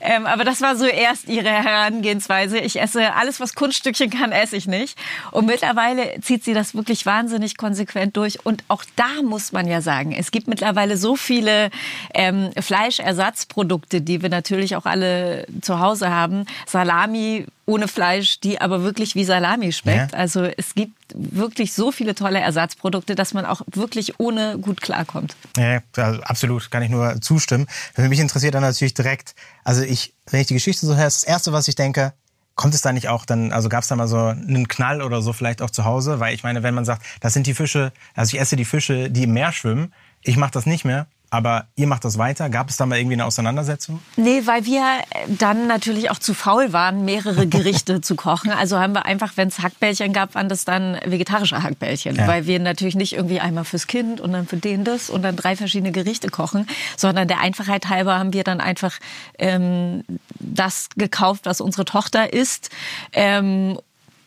Ähm, 0.00 0.26
aber 0.26 0.44
das 0.44 0.60
war 0.60 0.76
so 0.76 0.86
erst 0.86 1.28
ihre 1.28 1.50
Herangehensweise. 1.50 2.58
Ich 2.58 2.80
esse 2.80 3.14
alles, 3.14 3.40
was 3.40 3.54
Kunststückchen 3.54 4.10
kann, 4.10 4.32
esse 4.32 4.56
ich 4.56 4.66
nicht. 4.66 4.98
Und 5.30 5.46
mittlerweile 5.46 6.20
zieht 6.20 6.44
sie 6.44 6.54
das 6.54 6.74
wirklich 6.74 7.06
wahnsinnig 7.06 7.56
konsequent 7.56 8.16
durch. 8.16 8.44
Und 8.44 8.64
auch 8.68 8.84
da 8.96 9.22
muss 9.22 9.52
man 9.52 9.66
ja 9.66 9.80
sagen, 9.80 10.12
es 10.12 10.30
gibt 10.30 10.48
mittlerweile 10.56 10.96
so 10.96 11.16
viele 11.16 11.70
ähm, 12.14 12.50
Fleischersatzprodukte, 12.58 14.00
die 14.00 14.22
wir 14.22 14.30
natürlich 14.30 14.74
auch 14.74 14.86
alle 14.86 15.46
zu 15.60 15.80
Hause 15.80 16.08
haben. 16.08 16.46
Salami 16.66 17.44
ohne 17.66 17.88
Fleisch, 17.88 18.40
die 18.40 18.60
aber 18.60 18.82
wirklich 18.82 19.14
wie 19.14 19.24
Salami 19.24 19.72
schmeckt. 19.72 20.12
Ja. 20.12 20.18
Also 20.18 20.44
es 20.44 20.74
gibt 20.74 20.94
wirklich 21.12 21.74
so 21.74 21.92
viele 21.92 22.14
tolle 22.14 22.40
Ersatzprodukte, 22.40 23.14
dass 23.14 23.34
man 23.34 23.44
auch 23.44 23.60
wirklich 23.66 24.18
ohne 24.18 24.56
gut 24.58 24.80
klarkommt. 24.80 25.36
Ja, 25.58 25.80
also 25.96 26.22
absolut, 26.22 26.70
kann 26.70 26.82
ich 26.82 26.90
nur 26.90 27.20
zustimmen. 27.20 27.66
Für 27.94 28.08
mich 28.08 28.20
interessiert 28.20 28.54
dann 28.54 28.62
natürlich 28.62 28.94
direkt, 28.94 29.34
also 29.62 29.82
ich, 29.82 30.14
wenn 30.30 30.40
ich 30.40 30.46
die 30.46 30.54
Geschichte 30.54 30.86
so 30.86 30.94
höre, 30.94 31.04
das 31.04 31.24
Erste, 31.24 31.52
was 31.52 31.68
ich 31.68 31.74
denke, 31.74 32.14
Kommt 32.56 32.74
es 32.74 32.80
da 32.80 32.92
nicht 32.92 33.08
auch 33.08 33.26
dann, 33.26 33.52
also 33.52 33.68
gab 33.68 33.82
es 33.82 33.88
da 33.88 33.96
mal 33.96 34.08
so 34.08 34.18
einen 34.18 34.66
Knall 34.66 35.02
oder 35.02 35.22
so 35.22 35.32
vielleicht 35.32 35.62
auch 35.62 35.70
zu 35.70 35.84
Hause? 35.84 36.20
Weil 36.20 36.34
ich 36.34 36.42
meine, 36.42 36.62
wenn 36.62 36.74
man 36.74 36.84
sagt, 36.84 37.04
das 37.20 37.34
sind 37.34 37.46
die 37.46 37.54
Fische, 37.54 37.92
also 38.14 38.34
ich 38.34 38.40
esse 38.40 38.56
die 38.56 38.64
Fische, 38.64 39.10
die 39.10 39.24
im 39.24 39.32
Meer 39.32 39.52
schwimmen, 39.52 39.92
ich 40.22 40.36
mache 40.38 40.52
das 40.52 40.66
nicht 40.66 40.84
mehr, 40.84 41.06
aber 41.30 41.66
ihr 41.76 41.86
macht 41.86 42.04
das 42.04 42.18
weiter. 42.18 42.48
Gab 42.48 42.68
es 42.68 42.76
da 42.76 42.86
mal 42.86 42.98
irgendwie 42.98 43.14
eine 43.14 43.24
Auseinandersetzung? 43.24 44.00
Nee, 44.16 44.42
weil 44.44 44.64
wir 44.64 44.82
dann 45.28 45.66
natürlich 45.66 46.10
auch 46.10 46.18
zu 46.18 46.34
faul 46.34 46.72
waren, 46.72 47.04
mehrere 47.04 47.46
Gerichte 47.48 48.00
zu 48.00 48.14
kochen. 48.14 48.50
Also 48.50 48.78
haben 48.78 48.94
wir 48.94 49.06
einfach, 49.06 49.36
wenn 49.36 49.48
es 49.48 49.60
Hackbällchen 49.60 50.12
gab, 50.12 50.34
waren 50.34 50.48
das 50.48 50.64
dann 50.64 50.98
vegetarische 51.04 51.62
Hackbällchen. 51.62 52.16
Ja. 52.16 52.26
Weil 52.28 52.46
wir 52.46 52.60
natürlich 52.60 52.94
nicht 52.94 53.14
irgendwie 53.14 53.40
einmal 53.40 53.64
fürs 53.64 53.86
Kind 53.86 54.20
und 54.20 54.32
dann 54.32 54.46
für 54.46 54.56
den 54.56 54.84
das 54.84 55.10
und 55.10 55.22
dann 55.22 55.36
drei 55.36 55.56
verschiedene 55.56 55.92
Gerichte 55.92 56.28
kochen, 56.28 56.68
sondern 56.96 57.28
der 57.28 57.40
Einfachheit 57.40 57.88
halber 57.88 58.18
haben 58.18 58.32
wir 58.32 58.44
dann 58.44 58.60
einfach 58.60 58.98
ähm, 59.38 60.04
das 60.38 60.88
gekauft, 60.96 61.46
was 61.46 61.60
unsere 61.60 61.84
Tochter 61.84 62.32
isst. 62.32 62.70
Ähm, 63.12 63.78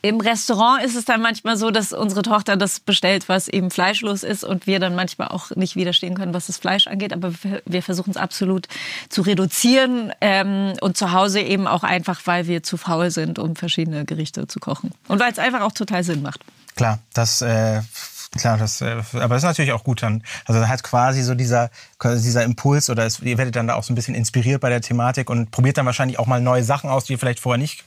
im 0.01 0.21
Restaurant 0.21 0.83
ist 0.83 0.95
es 0.95 1.03
dann 1.03 1.21
manchmal 1.21 1.57
so, 1.57 1.71
dass 1.71 1.91
unsere 1.91 2.21
Tochter 2.21 2.55
das 2.55 2.79
bestellt, 2.79 3.27
was 3.27 3.49
eben 3.49 3.69
fleischlos 3.69 4.23
ist 4.23 4.45
und 4.45 4.65
wir 4.65 4.79
dann 4.79 4.95
manchmal 4.95 5.27
auch 5.27 5.51
nicht 5.55 5.75
widerstehen 5.75 6.15
können, 6.15 6.33
was 6.33 6.47
das 6.47 6.57
Fleisch 6.57 6.87
angeht. 6.87 7.11
Aber 7.11 7.33
wir 7.65 7.83
versuchen 7.83 8.11
es 8.11 8.17
absolut 8.17 8.67
zu 9.09 9.21
reduzieren 9.21 10.13
ähm, 10.21 10.73
und 10.79 10.95
zu 10.95 11.11
Hause 11.11 11.41
eben 11.41 11.67
auch 11.67 11.83
einfach, 11.83 12.21
weil 12.25 12.47
wir 12.47 12.63
zu 12.63 12.77
faul 12.77 13.11
sind, 13.11 13.39
um 13.39 13.57
verschiedene 13.57 14.05
Gerichte 14.05 14.47
zu 14.47 14.59
kochen. 14.59 14.91
Und 15.09 15.19
weil 15.19 15.31
es 15.31 15.39
einfach 15.39 15.61
auch 15.61 15.73
total 15.73 16.03
Sinn 16.03 16.21
macht. 16.21 16.39
Klar, 16.77 16.99
das 17.13 17.41
äh, 17.41 17.81
klar, 18.37 18.57
das, 18.57 18.79
äh, 18.79 19.01
aber 19.13 19.35
das 19.35 19.43
ist 19.43 19.47
natürlich 19.47 19.73
auch 19.73 19.83
gut 19.83 20.01
dann. 20.01 20.23
Also 20.45 20.61
da 20.61 20.69
hat 20.69 20.81
quasi 20.81 21.23
so 21.23 21.35
dieser, 21.35 21.71
dieser 22.01 22.43
Impuls 22.45 22.89
oder 22.89 23.05
es, 23.05 23.19
ihr 23.19 23.37
werdet 23.37 23.57
dann 23.57 23.67
da 23.67 23.75
auch 23.75 23.83
so 23.83 23.91
ein 23.91 23.95
bisschen 23.95 24.15
inspiriert 24.15 24.61
bei 24.61 24.69
der 24.69 24.79
Thematik 24.79 25.29
und 25.29 25.51
probiert 25.51 25.77
dann 25.77 25.85
wahrscheinlich 25.85 26.19
auch 26.19 26.27
mal 26.27 26.39
neue 26.39 26.63
Sachen 26.63 26.89
aus, 26.89 27.03
die 27.03 27.13
ihr 27.13 27.19
vielleicht 27.19 27.39
vorher 27.39 27.57
nicht 27.57 27.83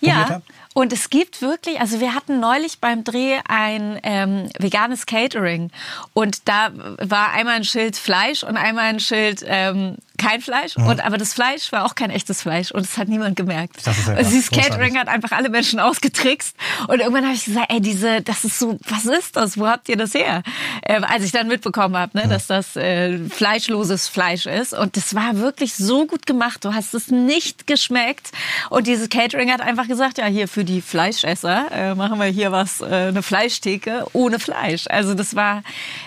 ja, 0.00 0.28
habt. 0.28 0.46
Und 0.74 0.92
es 0.92 1.10
gibt 1.10 1.42
wirklich, 1.42 1.80
also 1.80 1.98
wir 1.98 2.14
hatten 2.14 2.38
neulich 2.38 2.78
beim 2.78 3.02
Dreh 3.02 3.38
ein 3.48 3.98
ähm, 4.04 4.48
veganes 4.58 5.06
Catering 5.06 5.70
und 6.12 6.48
da 6.48 6.70
war 6.72 7.32
einmal 7.32 7.56
ein 7.56 7.64
Schild 7.64 7.96
Fleisch 7.96 8.44
und 8.44 8.56
einmal 8.56 8.84
ein 8.84 9.00
Schild 9.00 9.42
ähm, 9.44 9.96
kein 10.18 10.40
Fleisch. 10.40 10.76
Mhm. 10.76 10.86
Und, 10.86 11.04
aber 11.04 11.16
das 11.16 11.32
Fleisch 11.32 11.72
war 11.72 11.84
auch 11.84 11.94
kein 11.94 12.10
echtes 12.10 12.42
Fleisch 12.42 12.70
und 12.72 12.82
das 12.82 12.98
hat 12.98 13.08
niemand 13.08 13.36
gemerkt. 13.36 13.76
Das 13.84 13.96
ist 13.98 14.08
ja 14.08 14.14
also 14.14 14.30
dieses 14.30 14.50
Catering 14.50 14.98
hat 14.98 15.08
einfach 15.08 15.32
alle 15.32 15.48
Menschen 15.48 15.80
ausgetrickst. 15.80 16.56
Und 16.88 17.00
irgendwann 17.00 17.24
habe 17.24 17.34
ich 17.34 17.44
gesagt, 17.44 17.66
ey, 17.70 17.80
diese, 17.80 18.20
das 18.22 18.44
ist 18.44 18.58
so, 18.58 18.78
was 18.88 19.06
ist 19.06 19.36
das? 19.36 19.56
Wo 19.56 19.66
habt 19.66 19.88
ihr 19.88 19.96
das 19.96 20.14
her? 20.14 20.42
Äh, 20.82 21.00
als 21.00 21.24
ich 21.24 21.32
dann 21.32 21.48
mitbekommen 21.48 21.96
habe, 21.96 22.16
ne, 22.18 22.26
mhm. 22.26 22.30
dass 22.30 22.46
das 22.46 22.76
äh, 22.76 23.18
fleischloses 23.28 24.08
Fleisch 24.08 24.46
ist. 24.46 24.74
Und 24.74 24.96
das 24.96 25.14
war 25.14 25.36
wirklich 25.38 25.74
so 25.74 26.06
gut 26.06 26.26
gemacht. 26.26 26.64
Du 26.64 26.74
hast 26.74 26.94
es 26.94 27.08
nicht 27.08 27.66
geschmeckt. 27.66 28.32
Und 28.70 28.86
dieses 28.86 29.08
Catering 29.08 29.50
hat 29.52 29.60
einfach 29.60 29.86
gesagt, 29.86 30.18
ja, 30.18 30.26
hier 30.26 30.48
für 30.48 30.64
die 30.64 30.80
Fleischesser 30.80 31.66
äh, 31.72 31.94
machen 31.94 32.18
wir 32.18 32.26
hier 32.26 32.52
was, 32.52 32.80
äh, 32.80 32.84
eine 32.84 33.22
Fleischtheke 33.22 34.06
ohne 34.12 34.38
Fleisch. 34.38 34.86
Also 34.88 35.14
das 35.14 35.36
war, 35.36 35.62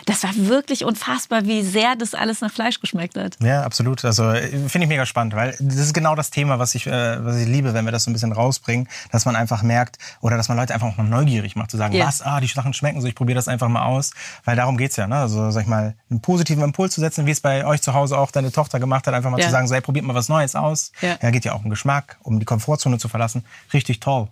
das 0.05 0.23
war 0.23 0.31
wirklich 0.35 0.83
unfassbar, 0.83 1.45
wie 1.45 1.63
sehr 1.63 1.95
das 1.95 2.13
alles 2.13 2.41
nach 2.41 2.51
Fleisch 2.51 2.79
geschmeckt 2.79 3.17
hat. 3.17 3.37
Ja, 3.41 3.63
absolut. 3.63 4.00
Also 4.05 4.31
finde 4.33 4.83
ich 4.83 4.87
mega 4.87 5.05
spannend, 5.05 5.35
weil 5.35 5.55
das 5.59 5.75
ist 5.77 5.93
genau 5.93 6.15
das 6.15 6.29
Thema, 6.29 6.59
was 6.59 6.75
ich, 6.75 6.87
äh, 6.87 7.23
was 7.23 7.37
ich 7.37 7.47
liebe, 7.47 7.73
wenn 7.73 7.85
wir 7.85 7.91
das 7.91 8.03
so 8.03 8.09
ein 8.09 8.13
bisschen 8.13 8.31
rausbringen, 8.31 8.87
dass 9.11 9.25
man 9.25 9.35
einfach 9.35 9.63
merkt 9.63 9.97
oder 10.21 10.37
dass 10.37 10.49
man 10.49 10.57
Leute 10.57 10.73
einfach 10.73 10.87
auch 10.87 10.97
mal 10.97 11.03
neugierig 11.03 11.55
macht, 11.55 11.71
zu 11.71 11.77
sagen, 11.77 11.93
yeah. 11.93 12.07
was, 12.07 12.21
ah, 12.21 12.39
die 12.39 12.47
Sachen 12.47 12.73
schmecken 12.73 13.01
so, 13.01 13.07
ich 13.07 13.15
probiere 13.15 13.35
das 13.35 13.47
einfach 13.47 13.67
mal 13.67 13.85
aus, 13.85 14.11
weil 14.45 14.55
darum 14.55 14.77
geht's 14.77 14.95
ja, 14.95 15.07
ne? 15.07 15.17
Also 15.17 15.51
sag 15.51 15.63
ich 15.63 15.67
mal, 15.67 15.95
einen 16.09 16.21
positiven 16.21 16.63
Impuls 16.63 16.93
zu 16.93 17.01
setzen, 17.01 17.25
wie 17.25 17.31
es 17.31 17.41
bei 17.41 17.65
euch 17.65 17.81
zu 17.81 17.93
Hause 17.93 18.17
auch 18.17 18.31
deine 18.31 18.51
Tochter 18.51 18.79
gemacht 18.79 19.07
hat, 19.07 19.13
einfach 19.13 19.29
mal 19.29 19.37
yeah. 19.37 19.47
zu 19.47 19.51
sagen, 19.51 19.67
so, 19.67 19.75
hey, 19.75 19.81
probiert 19.81 20.05
mal 20.05 20.15
was 20.15 20.29
Neues 20.29 20.55
aus. 20.55 20.91
Yeah. 21.01 21.17
Ja, 21.21 21.31
geht 21.31 21.45
ja 21.45 21.53
auch 21.53 21.63
um 21.63 21.69
Geschmack, 21.69 22.17
um 22.23 22.39
die 22.39 22.45
Komfortzone 22.45 22.97
zu 22.97 23.07
verlassen. 23.07 23.43
Richtig 23.73 23.99
toll. 23.99 24.27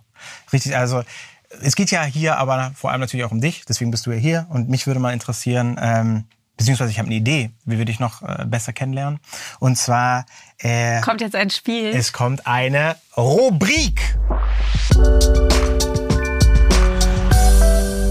Richtig, 0.52 0.76
also 0.76 1.02
es 1.62 1.74
geht 1.74 1.90
ja 1.90 2.04
hier 2.04 2.38
aber 2.38 2.72
vor 2.74 2.90
allem 2.90 3.00
natürlich 3.00 3.24
auch 3.24 3.32
um 3.32 3.40
dich, 3.40 3.64
deswegen 3.68 3.90
bist 3.90 4.06
du 4.06 4.12
ja 4.12 4.18
hier 4.18 4.46
und 4.50 4.68
mich 4.68 4.86
würde 4.86 5.00
mal 5.00 5.12
interessieren, 5.12 5.78
ähm, 5.80 6.24
beziehungsweise 6.60 6.90
ich 6.90 6.98
habe 6.98 7.06
eine 7.06 7.14
Idee, 7.14 7.52
wie 7.64 7.78
wir 7.78 7.86
dich 7.86 8.00
noch 8.00 8.20
äh, 8.20 8.44
besser 8.44 8.74
kennenlernen. 8.74 9.18
Und 9.60 9.76
zwar 9.76 10.26
äh, 10.58 11.00
kommt 11.00 11.22
jetzt 11.22 11.34
ein 11.34 11.48
Spiel. 11.48 11.86
Es 11.86 12.12
kommt 12.12 12.46
eine 12.46 12.96
Rubrik. 13.16 13.98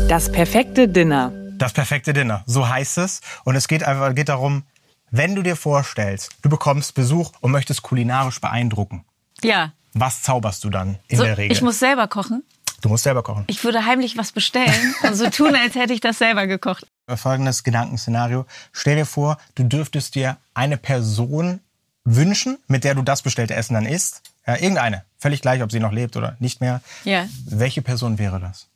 Das 0.08 0.32
perfekte 0.32 0.88
Dinner. 0.88 1.32
Das 1.60 1.74
perfekte 1.74 2.12
Dinner, 2.12 2.44
so 2.48 2.68
heißt 2.68 2.98
es. 2.98 3.22
Und 3.44 3.56
es 3.56 3.68
geht 3.68 3.84
einfach 3.84 4.15
geht 4.15 4.29
darum, 4.29 4.63
wenn 5.12 5.36
du 5.36 5.44
dir 5.44 5.56
vorstellst, 5.56 6.32
du 6.41 6.50
bekommst 6.50 6.96
Besuch 6.96 7.32
und 7.41 7.51
möchtest 7.51 7.84
kulinarisch 7.84 8.41
beeindrucken. 8.41 9.06
Ja. 9.44 9.74
Was 9.94 10.24
zauberst 10.24 10.63
du 10.63 10.72
dann 10.72 10.98
in 11.08 11.18
so, 11.18 11.24
der 11.24 11.38
Regel? 11.38 11.56
Ich 11.56 11.62
muss 11.62 11.77
selber 11.77 12.08
kochen. 12.08 12.44
Du 12.82 12.89
musst 12.89 13.03
selber 13.03 13.22
kochen. 13.22 13.44
Ich 13.46 13.63
würde 13.63 13.86
heimlich 13.86 14.18
was 14.18 14.32
bestellen 14.32 14.96
und 15.03 15.13
so 15.13 15.29
tun, 15.29 15.56
als 15.63 15.75
hätte 15.75 15.94
ich 15.94 16.01
das 16.01 16.18
selber 16.18 16.48
gekocht. 16.48 16.88
Folgendes 17.17 17.63
Gedankenszenario. 17.63 18.45
Stell 18.71 18.95
dir 18.95 19.05
vor, 19.05 19.37
du 19.55 19.63
dürftest 19.63 20.15
dir 20.15 20.37
eine 20.53 20.77
Person 20.77 21.59
wünschen, 22.03 22.57
mit 22.67 22.83
der 22.83 22.95
du 22.95 23.01
das 23.01 23.21
bestellte 23.21 23.55
Essen 23.55 23.73
dann 23.73 23.85
isst. 23.85 24.21
Ja, 24.47 24.55
irgendeine. 24.55 25.03
Völlig 25.17 25.41
gleich, 25.41 25.61
ob 25.61 25.71
sie 25.71 25.79
noch 25.79 25.91
lebt 25.91 26.17
oder 26.17 26.35
nicht 26.39 26.61
mehr. 26.61 26.81
Ja. 27.03 27.27
Welche 27.45 27.81
Person 27.81 28.17
wäre 28.17 28.39
das? 28.39 28.67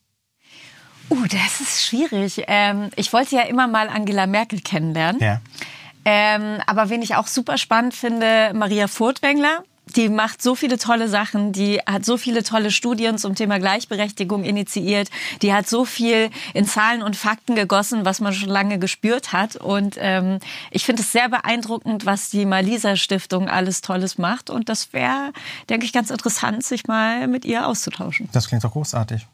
Uh, 1.10 1.26
das 1.28 1.62
ist 1.62 1.86
schwierig. 1.86 2.44
Ähm, 2.48 2.90
ich 2.96 3.12
wollte 3.14 3.36
ja 3.36 3.44
immer 3.44 3.68
mal 3.68 3.90
Angela 3.90 4.28
Merkel 4.28 4.62
kennenlernen. 4.62 5.22
Ja. 5.22 5.42
Ähm, 6.06 6.60
aber 6.68 6.90
wen 6.90 7.02
ich 7.02 7.16
auch 7.16 7.28
super 7.28 7.58
spannend 7.58 7.94
finde, 7.94 8.52
Maria 8.54 8.88
Furtwängler 8.88 9.64
die 9.96 10.10
macht 10.10 10.42
so 10.42 10.56
viele 10.56 10.78
tolle 10.78 11.08
Sachen, 11.10 11.52
die 11.52 11.80
hat 11.86 12.06
so 12.06 12.18
viele 12.18 12.44
tolle 12.44 12.72
Studien 12.72 13.18
zum 13.18 13.36
Thema 13.36 13.60
Gleichberechtigung 13.60 14.44
initiiert, 14.44 15.10
die 15.42 15.54
hat 15.54 15.68
so 15.68 15.86
viel 15.86 16.30
in 16.54 16.66
Zahlen 16.66 17.04
und 17.04 17.16
Fakten 17.16 17.56
gegossen, 17.56 18.06
was 18.06 18.20
man 18.20 18.34
schon 18.34 18.50
lange 18.50 18.80
gespürt 18.80 19.34
hat. 19.34 19.56
Und 19.56 19.96
ähm, 20.00 20.40
ich 20.72 20.86
finde 20.86 21.02
es 21.02 21.12
sehr 21.12 21.30
beeindruckend, 21.30 22.06
was 22.06 22.30
die 22.30 22.46
Malisa 22.46 22.96
Stiftung 22.96 23.50
alles 23.50 23.82
Tolles 23.82 24.18
macht. 24.18 24.50
Und 24.50 24.70
das 24.70 24.94
wäre, 24.94 25.32
denke 25.70 25.86
ich, 25.86 25.94
ganz 25.94 26.10
interessant, 26.10 26.64
sich 26.64 26.88
mal 26.88 27.28
mit 27.28 27.46
ihr 27.46 27.68
auszutauschen. 27.68 28.30
Das 28.32 28.48
klingt 28.48 28.64
doch 28.64 28.72
großartig. 28.72 29.28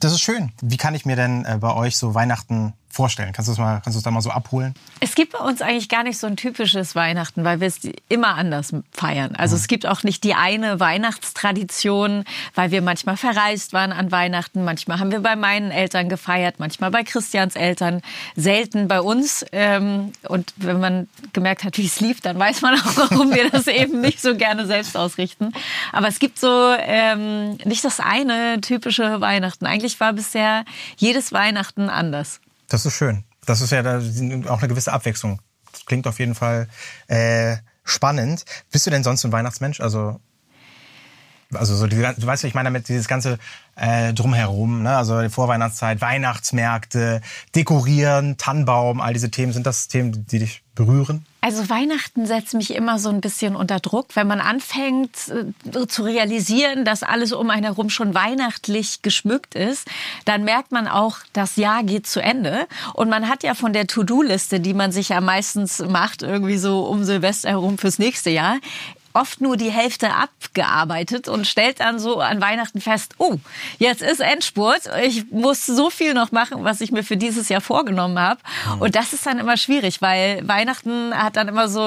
Das 0.00 0.12
ist 0.12 0.20
schön. 0.20 0.52
Wie 0.60 0.76
kann 0.76 0.94
ich 0.94 1.06
mir 1.06 1.16
denn 1.16 1.44
äh, 1.44 1.58
bei 1.60 1.72
euch 1.74 1.96
so 1.96 2.14
Weihnachten 2.14 2.74
vorstellen? 2.96 3.32
Kannst 3.32 3.48
du 3.48 3.52
es 3.52 3.58
mal, 3.58 3.80
kannst 3.84 3.94
du 3.94 3.98
es 3.98 4.02
da 4.02 4.10
mal 4.10 4.22
so 4.22 4.30
abholen? 4.30 4.74
Es 5.00 5.14
gibt 5.14 5.32
bei 5.32 5.38
uns 5.38 5.60
eigentlich 5.62 5.88
gar 5.88 6.02
nicht 6.02 6.18
so 6.18 6.26
ein 6.26 6.36
typisches 6.36 6.94
Weihnachten, 6.94 7.44
weil 7.44 7.60
wir 7.60 7.68
es 7.68 7.80
immer 8.08 8.34
anders 8.34 8.72
feiern. 8.90 9.36
Also 9.36 9.54
mhm. 9.54 9.60
es 9.60 9.68
gibt 9.68 9.86
auch 9.86 10.02
nicht 10.02 10.24
die 10.24 10.34
eine 10.34 10.80
Weihnachtstradition, 10.80 12.24
weil 12.54 12.70
wir 12.70 12.82
manchmal 12.82 13.16
verreist 13.16 13.74
waren 13.74 13.92
an 13.92 14.10
Weihnachten. 14.10 14.64
Manchmal 14.64 14.98
haben 14.98 15.12
wir 15.12 15.20
bei 15.20 15.36
meinen 15.36 15.70
Eltern 15.70 16.08
gefeiert, 16.08 16.56
manchmal 16.58 16.90
bei 16.90 17.04
Christians 17.04 17.54
Eltern, 17.54 18.00
selten 18.34 18.88
bei 18.88 19.00
uns. 19.00 19.44
Ähm, 19.52 20.12
und 20.28 20.54
wenn 20.56 20.80
man 20.80 21.08
gemerkt 21.34 21.64
hat, 21.64 21.76
wie 21.76 21.86
es 21.86 22.00
lief, 22.00 22.22
dann 22.22 22.38
weiß 22.38 22.62
man 22.62 22.80
auch, 22.80 22.96
warum 22.96 23.34
wir 23.34 23.50
das 23.50 23.66
eben 23.66 24.00
nicht 24.00 24.22
so 24.22 24.34
gerne 24.36 24.66
selbst 24.66 24.96
ausrichten. 24.96 25.52
Aber 25.92 26.08
es 26.08 26.18
gibt 26.18 26.38
so 26.38 26.74
ähm, 26.78 27.58
nicht 27.64 27.84
das 27.84 28.00
eine 28.00 28.60
typische 28.62 29.20
Weihnachten. 29.20 29.66
Eigentlich 29.66 30.00
war 30.00 30.14
bisher 30.14 30.64
jedes 30.96 31.32
Weihnachten 31.32 31.90
anders. 31.90 32.40
Das 32.68 32.86
ist 32.86 32.94
schön. 32.94 33.24
Das 33.44 33.60
ist 33.60 33.70
ja 33.70 33.80
auch 34.48 34.58
eine 34.58 34.68
gewisse 34.68 34.92
Abwechslung. 34.92 35.40
Das 35.72 35.86
klingt 35.86 36.06
auf 36.06 36.18
jeden 36.18 36.34
Fall 36.34 36.68
äh, 37.06 37.56
spannend. 37.84 38.44
Bist 38.70 38.86
du 38.86 38.90
denn 38.90 39.04
sonst 39.04 39.24
ein 39.24 39.32
Weihnachtsmensch? 39.32 39.80
Also 39.80 40.20
also 41.56 41.74
so, 41.74 41.86
die, 41.86 41.96
du 41.96 42.26
weißt, 42.26 42.44
ich 42.44 42.54
meine 42.54 42.68
damit 42.68 42.88
dieses 42.88 43.08
ganze 43.08 43.38
äh, 43.76 44.12
drumherum, 44.12 44.82
ne? 44.82 44.96
also 44.96 45.20
die 45.20 45.28
Vorweihnachtszeit, 45.28 46.00
Weihnachtsmärkte, 46.00 47.20
Dekorieren, 47.54 48.36
Tannenbaum, 48.38 49.00
all 49.00 49.12
diese 49.12 49.30
Themen, 49.30 49.52
sind 49.52 49.66
das 49.66 49.88
Themen, 49.88 50.26
die 50.26 50.38
dich 50.38 50.62
berühren? 50.74 51.24
Also 51.40 51.68
Weihnachten 51.70 52.26
setzt 52.26 52.54
mich 52.54 52.74
immer 52.74 52.98
so 52.98 53.08
ein 53.08 53.20
bisschen 53.20 53.54
unter 53.54 53.78
Druck, 53.78 54.08
wenn 54.14 54.26
man 54.26 54.40
anfängt 54.40 55.10
äh, 55.28 55.86
zu 55.86 56.02
realisieren, 56.02 56.84
dass 56.84 57.04
alles 57.04 57.32
um 57.32 57.50
einen 57.50 57.62
herum 57.62 57.88
schon 57.88 58.14
weihnachtlich 58.14 59.02
geschmückt 59.02 59.54
ist, 59.54 59.88
dann 60.24 60.42
merkt 60.42 60.72
man 60.72 60.88
auch, 60.88 61.18
das 61.32 61.54
Jahr 61.54 61.84
geht 61.84 62.06
zu 62.06 62.20
Ende 62.20 62.66
und 62.94 63.08
man 63.08 63.28
hat 63.28 63.44
ja 63.44 63.54
von 63.54 63.72
der 63.72 63.86
To-Do-Liste, 63.86 64.58
die 64.58 64.74
man 64.74 64.90
sich 64.90 65.10
ja 65.10 65.20
meistens 65.20 65.78
macht, 65.78 66.22
irgendwie 66.22 66.58
so 66.58 66.80
um 66.80 67.04
Silvester 67.04 67.50
herum 67.50 67.78
fürs 67.78 68.00
nächste 68.00 68.30
Jahr, 68.30 68.56
oft 69.16 69.40
nur 69.40 69.56
die 69.56 69.70
Hälfte 69.70 70.10
abgearbeitet 70.12 71.28
und 71.28 71.46
stellt 71.46 71.80
dann 71.80 71.98
so 71.98 72.20
an 72.20 72.40
Weihnachten 72.40 72.80
fest, 72.80 73.14
oh, 73.18 73.36
jetzt 73.78 74.02
ist 74.02 74.20
Endspurt, 74.20 74.82
ich 75.02 75.30
muss 75.30 75.66
so 75.66 75.90
viel 75.90 76.14
noch 76.14 76.32
machen, 76.32 76.64
was 76.64 76.80
ich 76.80 76.92
mir 76.92 77.02
für 77.02 77.16
dieses 77.16 77.48
Jahr 77.48 77.60
vorgenommen 77.60 78.18
habe. 78.18 78.40
Mhm. 78.74 78.82
Und 78.82 78.94
das 78.94 79.12
ist 79.12 79.26
dann 79.26 79.38
immer 79.38 79.56
schwierig, 79.56 80.02
weil 80.02 80.46
Weihnachten 80.46 81.14
hat 81.14 81.36
dann 81.36 81.48
immer 81.48 81.68
so, 81.68 81.80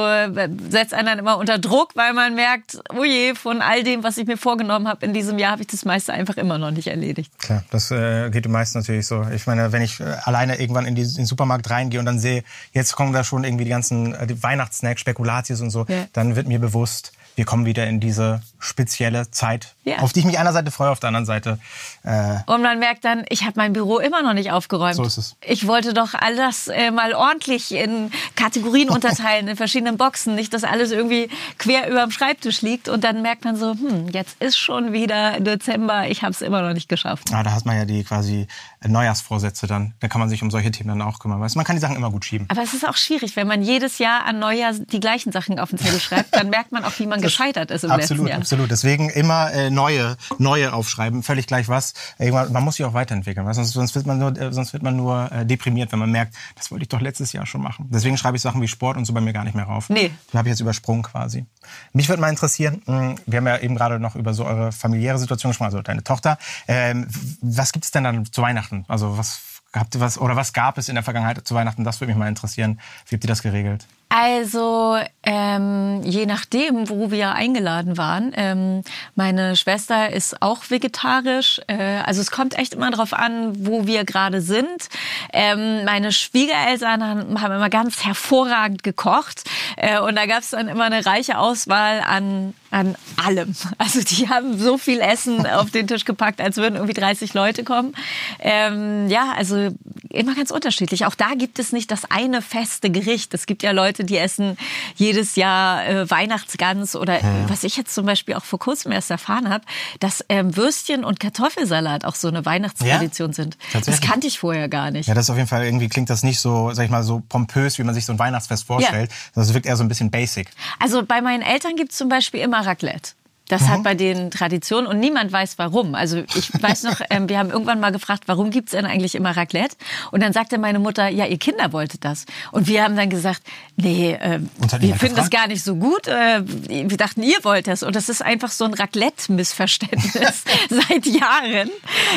setzt 0.69 0.93
einen 0.93 1.07
dann 1.07 1.19
immer 1.19 1.37
unter 1.37 1.57
Druck, 1.57 1.91
weil 1.95 2.13
man 2.13 2.35
merkt, 2.35 2.79
oh 2.97 3.03
je, 3.03 3.35
von 3.35 3.61
all 3.61 3.83
dem, 3.83 4.03
was 4.03 4.17
ich 4.17 4.27
mir 4.27 4.37
vorgenommen 4.37 4.87
habe 4.87 5.05
in 5.05 5.13
diesem 5.13 5.39
Jahr, 5.39 5.51
habe 5.51 5.61
ich 5.61 5.67
das 5.67 5.85
meiste 5.85 6.13
einfach 6.13 6.37
immer 6.37 6.57
noch 6.57 6.71
nicht 6.71 6.87
erledigt. 6.87 7.31
Klar, 7.39 7.63
das 7.71 7.91
äh, 7.91 8.29
geht 8.29 8.47
meist 8.47 8.75
natürlich 8.75 9.05
so. 9.05 9.25
Ich 9.33 9.45
meine, 9.47 9.71
wenn 9.71 9.81
ich 9.81 9.99
äh, 9.99 10.03
alleine 10.23 10.59
irgendwann 10.59 10.85
in, 10.85 10.95
die, 10.95 11.03
in 11.03 11.13
den 11.13 11.25
Supermarkt 11.25 11.69
reingehe 11.69 11.99
und 11.99 12.05
dann 12.05 12.19
sehe, 12.19 12.43
jetzt 12.73 12.95
kommen 12.95 13.13
da 13.13 13.23
schon 13.23 13.43
irgendwie 13.43 13.65
die 13.65 13.69
ganzen 13.69 14.15
äh, 14.15 14.27
Weihnachtssnacks, 14.41 15.01
Spekulatius 15.01 15.61
und 15.61 15.69
so, 15.69 15.85
ja. 15.87 16.05
dann 16.13 16.35
wird 16.35 16.47
mir 16.47 16.59
bewusst, 16.59 17.13
wir 17.39 17.45
kommen 17.45 17.65
wieder 17.65 17.87
in 17.87 18.01
diese 18.01 18.41
spezielle 18.59 19.31
Zeit, 19.31 19.75
Ja. 19.85 19.99
auf 19.99 20.13
die 20.13 20.19
ich 20.19 20.25
mich 20.25 20.37
einerseits 20.37 20.73
freue, 20.75 20.89
auf 20.91 20.99
der 20.99 21.07
anderen 21.07 21.25
Seite. 21.25 21.59
Äh, 22.03 22.37
Und 22.45 22.61
man 22.61 22.77
merkt 22.79 23.05
dann, 23.05 23.25
ich 23.29 23.41
habe 23.43 23.53
mein 23.55 23.73
Büro 23.73 23.99
immer 23.99 24.21
noch 24.21 24.33
nicht 24.33 24.51
aufgeräumt. 24.51 24.95
So 24.95 25.03
ist 25.03 25.17
es. 25.17 25.35
Ich 25.41 25.65
wollte 25.67 25.93
doch 25.93 26.13
all 26.13 26.35
das 26.35 26.67
äh, 26.67 26.91
mal 26.91 27.13
ordentlich 27.13 27.71
in 27.73 28.11
Kategorien 28.35 28.89
unterteilen, 28.89 29.47
in 29.47 29.55
verschiedenen 29.55 29.97
Boxen. 29.97 30.35
Nicht, 30.35 30.53
dass 30.53 30.63
alles 30.63 30.91
irgendwie 30.91 31.29
quer 31.57 31.89
über 31.89 32.01
dem 32.01 32.11
Schreibtisch 32.11 32.61
liegt. 32.61 32.89
Und 32.89 33.03
dann 33.03 33.21
merkt 33.21 33.45
man 33.45 33.55
so, 33.55 33.71
hm, 33.71 34.09
jetzt 34.09 34.41
ist 34.41 34.57
schon 34.57 34.91
wieder 34.93 35.39
Dezember, 35.39 36.07
ich 36.09 36.21
habe 36.21 36.31
es 36.31 36.41
immer 36.41 36.61
noch 36.61 36.73
nicht 36.73 36.89
geschafft. 36.89 37.33
ah, 37.33 37.43
da 37.43 37.51
hat 37.53 37.65
man 37.65 37.77
ja 37.77 37.85
die 37.85 38.03
quasi 38.03 38.47
Neujahrsvorsätze 38.85 39.67
dann. 39.67 39.93
Da 39.99 40.07
kann 40.07 40.19
man 40.19 40.29
sich 40.29 40.41
um 40.41 40.51
solche 40.51 40.71
Themen 40.71 40.89
dann 40.89 41.01
auch 41.01 41.19
kümmern. 41.19 41.39
Weißt, 41.39 41.55
man 41.55 41.65
kann 41.65 41.75
die 41.75 41.81
Sachen 41.81 41.95
immer 41.95 42.11
gut 42.11 42.25
schieben. 42.25 42.47
Aber 42.49 42.61
es 42.61 42.73
ist 42.73 42.87
auch 42.87 42.97
schwierig, 42.97 43.35
wenn 43.35 43.47
man 43.47 43.61
jedes 43.61 43.97
Jahr 43.99 44.25
an 44.25 44.39
Neujahr 44.39 44.73
die 44.73 44.99
gleichen 44.99 45.31
Sachen 45.31 45.59
auf 45.59 45.69
den 45.69 45.79
Zettel 45.79 45.99
schreibt, 45.99 46.35
dann 46.35 46.49
merkt 46.49 46.71
man 46.71 46.83
auch, 46.83 46.97
wie 46.99 47.05
man 47.07 47.21
gescheitert 47.21 47.71
ist 47.71 47.83
im 47.83 47.89
letzten 47.91 48.01
Absolut, 48.13 48.29
Jahr. 48.29 48.37
absolut. 48.39 48.48
Deswegen 48.57 49.09
immer 49.09 49.51
äh, 49.51 49.69
neue, 49.69 50.17
neue 50.37 50.73
aufschreiben, 50.73 51.23
völlig 51.23 51.47
gleich 51.47 51.67
was. 51.69 51.93
Irgendwann, 52.17 52.51
man 52.51 52.63
muss 52.63 52.75
sich 52.75 52.85
auch 52.85 52.93
weiterentwickeln, 52.93 53.45
weil 53.45 53.53
sonst, 53.53 53.71
sonst 53.71 53.95
wird 53.95 54.05
man 54.05 54.17
nur, 54.19 54.37
äh, 54.37 54.51
sonst 54.51 54.73
wird 54.73 54.83
man 54.83 54.95
nur 54.95 55.31
äh, 55.31 55.45
deprimiert, 55.45 55.91
wenn 55.91 55.99
man 55.99 56.11
merkt, 56.11 56.35
das 56.55 56.71
wollte 56.71 56.83
ich 56.83 56.89
doch 56.89 57.01
letztes 57.01 57.33
Jahr 57.33 57.45
schon 57.45 57.61
machen. 57.61 57.87
Deswegen 57.89 58.17
schreibe 58.17 58.37
ich 58.37 58.41
Sachen 58.41 58.61
wie 58.61 58.67
Sport 58.67 58.97
und 58.97 59.05
so 59.05 59.13
bei 59.13 59.21
mir 59.21 59.33
gar 59.33 59.43
nicht 59.43 59.55
mehr 59.55 59.65
rauf. 59.65 59.89
Nee. 59.89 60.11
Die 60.31 60.37
habe 60.37 60.47
ich 60.47 60.51
jetzt 60.51 60.61
übersprungen 60.61 61.03
quasi. 61.03 61.45
Mich 61.93 62.09
würde 62.09 62.21
mal 62.21 62.29
interessieren, 62.29 62.81
mh, 62.85 63.15
wir 63.25 63.37
haben 63.37 63.47
ja 63.47 63.57
eben 63.57 63.75
gerade 63.75 63.99
noch 63.99 64.15
über 64.15 64.33
so 64.33 64.45
eure 64.45 64.71
familiäre 64.71 65.17
Situation 65.17 65.51
gesprochen, 65.51 65.67
also 65.67 65.81
deine 65.81 66.03
Tochter. 66.03 66.37
Ähm, 66.67 67.07
was 67.41 67.71
gibt 67.71 67.85
es 67.85 67.91
denn 67.91 68.03
dann 68.03 68.25
zu 68.25 68.41
Weihnachten? 68.41 68.85
Also 68.87 69.17
was 69.17 69.41
habt 69.73 69.95
ihr 69.95 70.01
was 70.01 70.17
oder 70.17 70.35
was 70.35 70.53
gab 70.53 70.77
es 70.77 70.89
in 70.89 70.95
der 70.95 71.03
Vergangenheit 71.03 71.47
zu 71.47 71.55
Weihnachten? 71.55 71.83
Das 71.83 71.99
würde 72.01 72.11
mich 72.11 72.17
mal 72.17 72.27
interessieren. 72.27 72.79
Wie 73.07 73.15
habt 73.15 73.23
ihr 73.23 73.27
das 73.27 73.41
geregelt? 73.41 73.87
Also 74.09 74.97
ähm, 75.21 76.01
je 76.03 76.25
nachdem, 76.25 76.89
wo 76.89 77.11
wir 77.11 77.33
eingeladen 77.33 77.95
waren. 77.95 78.31
Ähm, 78.35 78.83
meine 79.13 79.55
Schwester 79.55 80.11
ist 80.11 80.41
auch 80.41 80.69
vegetarisch. 80.69 81.61
Äh, 81.67 81.99
also 82.03 82.19
es 82.19 82.31
kommt 82.31 82.57
echt 82.57 82.73
immer 82.73 82.89
darauf 82.89 83.13
an, 83.13 83.53
wo 83.67 83.85
wir 83.85 84.05
gerade 84.05 84.41
sind. 84.41 84.89
Ähm, 85.31 85.85
meine 85.85 86.11
Schwiegereltern 86.11 87.03
haben, 87.03 87.41
haben 87.41 87.53
immer 87.53 87.69
ganz 87.69 88.03
hervorragend 88.03 88.81
gekocht. 88.81 89.43
Äh, 89.77 89.99
und 89.99 90.15
da 90.15 90.25
gab 90.25 90.39
es 90.39 90.49
dann 90.49 90.67
immer 90.67 90.85
eine 90.85 91.05
reiche 91.05 91.37
Auswahl 91.37 92.01
an 92.01 92.55
an 92.71 92.95
allem. 93.23 93.55
Also 93.77 94.01
die 94.01 94.27
haben 94.27 94.57
so 94.59 94.77
viel 94.77 94.99
Essen 94.99 95.45
auf 95.45 95.71
den 95.71 95.87
Tisch 95.87 96.03
gepackt, 96.03 96.41
als 96.41 96.57
würden 96.57 96.75
irgendwie 96.75 96.93
30 96.93 97.33
Leute 97.33 97.63
kommen. 97.63 97.93
Ähm, 98.39 99.07
ja, 99.09 99.33
also 99.35 99.69
immer 100.09 100.35
ganz 100.35 100.51
unterschiedlich. 100.51 101.05
Auch 101.05 101.15
da 101.15 101.33
gibt 101.35 101.59
es 101.59 101.71
nicht 101.71 101.89
das 101.91 102.09
eine 102.11 102.41
feste 102.41 102.89
Gericht. 102.89 103.33
Es 103.33 103.45
gibt 103.45 103.63
ja 103.63 103.71
Leute, 103.71 103.98
die 104.03 104.17
essen 104.17 104.57
jedes 104.95 105.35
Jahr 105.35 105.85
äh, 105.87 106.09
Weihnachtsgans 106.09 106.95
oder 106.95 107.19
was 107.47 107.63
ich 107.63 107.75
jetzt 107.77 107.93
zum 107.93 108.05
Beispiel 108.05 108.35
auch 108.35 108.43
vor 108.43 108.59
kurzem 108.59 108.91
erst 108.91 109.11
erfahren 109.11 109.49
habe, 109.49 109.63
dass 109.99 110.23
ähm, 110.29 110.55
Würstchen 110.55 111.03
und 111.03 111.19
Kartoffelsalat 111.19 112.05
auch 112.05 112.15
so 112.15 112.27
eine 112.27 112.45
Weihnachtstradition 112.45 113.29
Ja? 113.29 113.33
sind. 113.33 113.57
Das 113.85 114.01
kannte 114.01 114.27
ich 114.27 114.39
vorher 114.39 114.69
gar 114.69 114.91
nicht. 114.91 115.07
Ja, 115.07 115.13
das 115.13 115.25
ist 115.25 115.29
auf 115.29 115.37
jeden 115.37 115.47
Fall 115.49 115.63
irgendwie 115.65 115.89
klingt 115.89 116.09
das 116.09 116.23
nicht 116.23 116.39
so, 116.39 116.71
sag 116.73 116.85
ich 116.85 116.91
mal, 116.91 117.03
so 117.03 117.21
pompös, 117.29 117.77
wie 117.77 117.83
man 117.83 117.93
sich 117.93 118.05
so 118.05 118.13
ein 118.13 118.19
Weihnachtsfest 118.19 118.65
vorstellt. 118.65 119.11
Das 119.35 119.53
wirkt 119.53 119.65
eher 119.65 119.75
so 119.77 119.83
ein 119.83 119.87
bisschen 119.89 120.11
basic. 120.11 120.49
Also 120.79 121.03
bei 121.05 121.21
meinen 121.21 121.41
Eltern 121.41 121.75
gibt 121.75 121.91
es 121.91 121.97
zum 121.97 122.09
Beispiel 122.09 122.41
immer 122.41 122.65
Raclette. 122.65 123.11
Das 123.49 123.67
hat 123.67 123.83
bei 123.83 123.95
denen 123.95 124.29
Tradition 124.31 124.85
und 124.85 124.99
niemand 124.99 125.31
weiß 125.31 125.57
warum. 125.57 125.95
Also 125.95 126.23
ich 126.35 126.51
weiß 126.61 126.83
noch, 126.83 127.01
ähm, 127.09 127.27
wir 127.27 127.39
haben 127.39 127.49
irgendwann 127.49 127.79
mal 127.79 127.91
gefragt, 127.91 128.23
warum 128.27 128.51
gibt's 128.51 128.71
denn 128.71 128.85
eigentlich 128.85 129.15
immer 129.15 129.35
Raclette? 129.35 129.75
Und 130.11 130.21
dann 130.21 130.33
sagte 130.33 130.57
meine 130.59 130.79
Mutter, 130.79 131.09
ja, 131.09 131.25
ihr 131.25 131.39
Kinder 131.39 131.73
wolltet 131.73 132.05
das. 132.05 132.25
Und 132.51 132.67
wir 132.67 132.83
haben 132.83 132.95
dann 132.95 133.09
gesagt, 133.09 133.41
nee, 133.75 134.13
äh, 134.13 134.39
wir 134.79 134.95
finden 134.95 135.15
das 135.15 135.29
gefragt? 135.29 135.31
gar 135.31 135.47
nicht 135.47 135.63
so 135.63 135.75
gut. 135.75 136.07
Äh, 136.07 136.43
wir 136.45 136.97
dachten, 136.97 137.23
ihr 137.23 137.37
wollt 137.43 137.67
das. 137.67 137.81
Und 137.81 137.95
das 137.95 138.07
ist 138.07 138.21
einfach 138.23 138.51
so 138.51 138.65
ein 138.65 138.73
Raclette-Missverständnis 138.73 140.13
seit 140.69 141.05
Jahren. 141.07 141.71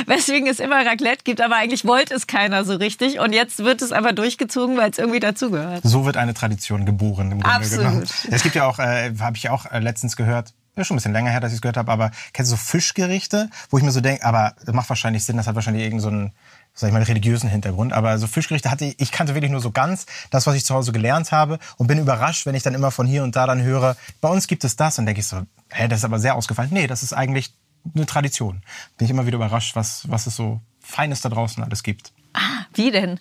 Weswegen 0.07 0.49
es 0.49 0.61
immer 0.61 0.85
Raclette 0.85 1.25
gibt, 1.25 1.41
aber 1.41 1.57
eigentlich 1.57 1.87
wollte 1.87 2.15
es 2.15 2.27
keiner 2.27 2.65
so 2.65 2.75
richtig. 2.75 3.19
Und 3.21 3.33
jetzt 3.33 3.59
wird 3.61 3.81
es 3.81 3.91
aber 3.91 4.12
durchgezogen, 4.12 4.77
weil 4.77 4.91
es 4.91 4.99
irgendwie 4.99 5.21
dazugehört. 5.21 5.83
So 5.83 6.05
wird 6.05 6.19
eine 6.19 6.35
Tradition 6.35 6.85
geboren 6.85 7.33
im 7.33 7.41
Grunde 7.41 7.57
Absolut. 7.57 7.85
genommen. 7.87 8.07
Es 8.31 8.43
gibt 8.43 8.55
ja 8.55 8.67
auch, 8.67 8.79
äh, 8.79 9.15
habe 9.19 9.39
ich 9.39 9.49
auch 9.49 9.65
äh, 9.65 9.79
letztens 9.79 10.17
gehört, 10.17 10.53
ja, 10.76 10.85
schon 10.85 10.95
ein 10.95 10.99
bisschen 10.99 11.12
länger 11.12 11.31
her, 11.31 11.41
dass 11.41 11.52
ich 11.52 11.57
es 11.57 11.62
gehört 11.62 11.76
habe, 11.76 11.93
aber 11.93 12.11
kennst 12.33 12.50
du 12.50 12.57
so 12.57 12.62
Fischgerichte, 12.62 13.50
wo 13.71 13.79
ich 13.79 13.85
mir 13.85 13.91
so 13.91 14.00
denke, 14.00 14.25
aber 14.25 14.55
das 14.64 14.75
macht 14.75 14.88
wahrscheinlich 14.88 15.25
Sinn, 15.25 15.37
das 15.37 15.47
hat 15.47 15.55
wahrscheinlich 15.55 15.85
irgendeinen 15.85 16.00
so 16.00 16.09
einen, 16.09 16.33
sag 16.73 16.88
ich 16.88 16.95
mal, 16.95 17.02
religiösen 17.02 17.50
Hintergrund. 17.50 17.93
Aber 17.93 18.19
so 18.19 18.26
Fischgerichte 18.26 18.71
hatte 18.71 18.87
ich, 18.87 19.00
ich 19.00 19.12
kannte 19.12 19.35
wirklich 19.35 19.50
nur 19.50 19.61
so 19.61 19.71
ganz 19.71 20.07
das, 20.31 20.47
was 20.47 20.55
ich 20.55 20.64
zu 20.64 20.75
Hause 20.75 20.93
gelernt 20.93 21.31
habe 21.31 21.59
und 21.76 21.88
bin 21.88 21.99
überrascht, 21.99 22.47
wenn 22.47 22.55
ich 22.55 22.62
dann 22.62 22.75
immer 22.75 22.91
von 22.91 23.07
hier 23.07 23.23
und 23.23 23.37
da 23.37 23.47
dann 23.47 23.62
höre, 23.62 23.97
bei 24.23 24.29
uns 24.29 24.47
gibt 24.47 24.64
es 24.64 24.76
das 24.76 24.99
und 24.99 25.05
denke 25.05 25.21
ich 25.21 25.26
so, 25.26 25.43
hä, 25.71 25.88
das 25.88 25.99
ist 25.99 26.05
aber 26.05 26.19
sehr 26.19 26.35
ausgefallen. 26.37 26.71
Nee, 26.73 26.87
das 26.87 27.02
ist 27.02 27.12
eigentlich 27.12 27.52
eine 27.95 28.07
Tradition. 28.07 28.62
Bin 28.97 29.05
ich 29.05 29.11
immer 29.11 29.26
wieder 29.26 29.37
überrascht, 29.37 29.76
was, 29.76 30.09
was 30.09 30.26
es 30.26 30.37
so 30.37 30.61
Feines 30.81 31.21
da 31.21 31.29
draußen 31.29 31.62
alles 31.62 31.83
gibt. 31.83 32.12
Ah, 32.33 32.64
wie 32.75 32.91
denn? 32.91 33.21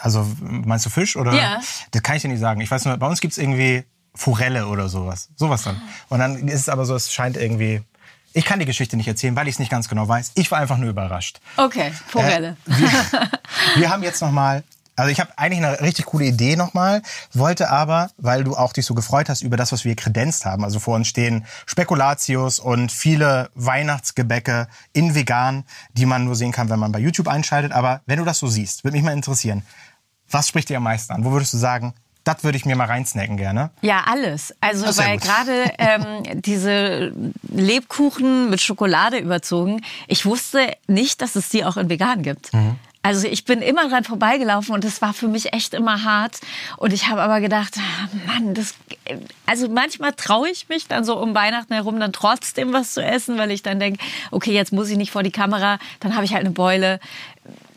Also 0.00 0.24
meinst 0.40 0.86
du 0.86 0.90
Fisch 0.90 1.16
oder? 1.16 1.32
Ja. 1.32 1.60
Das 1.90 2.02
kann 2.04 2.14
ich 2.14 2.22
dir 2.22 2.28
nicht 2.28 2.38
sagen. 2.38 2.60
Ich 2.60 2.70
weiß 2.70 2.84
nur, 2.84 2.96
bei 2.96 3.08
uns 3.08 3.20
gibt's 3.20 3.38
irgendwie 3.38 3.84
Forelle 4.14 4.66
oder 4.66 4.88
sowas. 4.88 5.28
Sowas 5.36 5.62
dann. 5.62 5.80
Und 6.08 6.18
dann 6.18 6.48
ist 6.48 6.60
es 6.60 6.68
aber 6.68 6.84
so, 6.84 6.94
es 6.94 7.12
scheint 7.12 7.36
irgendwie. 7.36 7.82
Ich 8.32 8.44
kann 8.44 8.60
die 8.60 8.64
Geschichte 8.64 8.96
nicht 8.96 9.08
erzählen, 9.08 9.34
weil 9.34 9.48
ich 9.48 9.54
es 9.54 9.58
nicht 9.58 9.70
ganz 9.70 9.88
genau 9.88 10.06
weiß. 10.06 10.32
Ich 10.36 10.50
war 10.52 10.58
einfach 10.58 10.78
nur 10.78 10.90
überrascht. 10.90 11.40
Okay, 11.56 11.92
Forelle. 12.06 12.56
Äh, 12.68 12.78
wir, 12.78 12.90
wir 13.76 13.90
haben 13.90 14.02
jetzt 14.02 14.20
noch 14.20 14.30
mal. 14.30 14.62
Also 14.96 15.10
ich 15.10 15.18
habe 15.18 15.32
eigentlich 15.38 15.64
eine 15.64 15.80
richtig 15.80 16.04
coole 16.04 16.26
Idee 16.26 16.56
nochmal, 16.56 17.00
wollte 17.32 17.70
aber, 17.70 18.10
weil 18.18 18.44
du 18.44 18.54
auch 18.54 18.74
dich 18.74 18.84
so 18.84 18.94
gefreut 18.94 19.30
hast 19.30 19.40
über 19.40 19.56
das, 19.56 19.72
was 19.72 19.86
wir 19.86 19.96
kredenzt 19.96 20.44
haben. 20.44 20.62
Also 20.62 20.78
vor 20.78 20.94
uns 20.94 21.08
stehen 21.08 21.46
Spekulatius 21.64 22.58
und 22.58 22.92
viele 22.92 23.50
Weihnachtsgebäcke 23.54 24.68
in 24.92 25.14
vegan, 25.14 25.64
die 25.94 26.04
man 26.04 26.26
nur 26.26 26.36
sehen 26.36 26.52
kann, 26.52 26.68
wenn 26.68 26.78
man 26.78 26.92
bei 26.92 26.98
YouTube 26.98 27.28
einschaltet. 27.28 27.72
Aber 27.72 28.02
wenn 28.04 28.18
du 28.18 28.26
das 28.26 28.40
so 28.40 28.46
siehst, 28.46 28.84
würde 28.84 28.96
mich 28.96 29.04
mal 29.04 29.12
interessieren, 29.12 29.62
was 30.28 30.48
spricht 30.48 30.68
dir 30.68 30.76
am 30.76 30.82
meisten 30.82 31.14
an? 31.14 31.24
Wo 31.24 31.32
würdest 31.32 31.54
du 31.54 31.58
sagen, 31.58 31.94
das 32.34 32.44
würde 32.44 32.56
ich 32.56 32.64
mir 32.64 32.76
mal 32.76 32.86
reinsnacken 32.86 33.36
gerne? 33.36 33.70
Ja, 33.82 34.04
alles. 34.06 34.54
Also 34.60 34.86
Das 34.86 34.98
weil 34.98 35.18
gerade 35.18 35.72
ähm, 35.78 36.22
diese 36.42 37.12
Lebkuchen 37.42 38.50
mit 38.50 38.60
Schokolade 38.60 39.18
überzogen, 39.18 39.82
ich 40.06 40.26
wusste 40.26 40.72
nicht, 40.86 41.22
dass 41.22 41.36
es 41.36 41.48
die 41.48 41.64
auch 41.64 41.76
in 41.76 41.88
vegan 41.88 42.22
gibt. 42.22 42.52
Mhm. 42.52 42.76
Also 43.02 43.26
ich 43.26 43.46
bin 43.46 43.62
immer 43.62 43.88
dran 43.88 44.04
vorbeigelaufen 44.04 44.74
und 44.74 44.84
das 44.84 45.00
war 45.00 45.14
für 45.14 45.26
mich 45.26 45.54
echt 45.54 45.72
immer 45.72 46.04
hart. 46.04 46.38
Und 46.76 46.92
ich 46.92 47.08
habe 47.08 47.22
aber 47.22 47.40
gedacht, 47.40 47.74
ah, 47.78 48.08
Mann, 48.26 48.52
das, 48.52 48.74
also 49.46 49.70
manchmal 49.70 50.12
traue 50.12 50.50
ich 50.50 50.68
mich 50.68 50.86
dann 50.86 51.04
so 51.04 51.16
um 51.16 51.34
Weihnachten 51.34 51.72
herum 51.72 51.98
dann 51.98 52.12
trotzdem 52.12 52.74
was 52.74 52.92
zu 52.92 53.02
essen, 53.02 53.38
weil 53.38 53.52
ich 53.52 53.62
dann 53.62 53.80
denke, 53.80 54.04
okay, 54.30 54.52
jetzt 54.52 54.72
muss 54.72 54.90
ich 54.90 54.98
nicht 54.98 55.12
vor 55.12 55.22
die 55.22 55.30
Kamera, 55.30 55.78
dann 56.00 56.14
habe 56.14 56.26
ich 56.26 56.34
halt 56.34 56.44
eine 56.44 56.50
Beule 56.52 57.00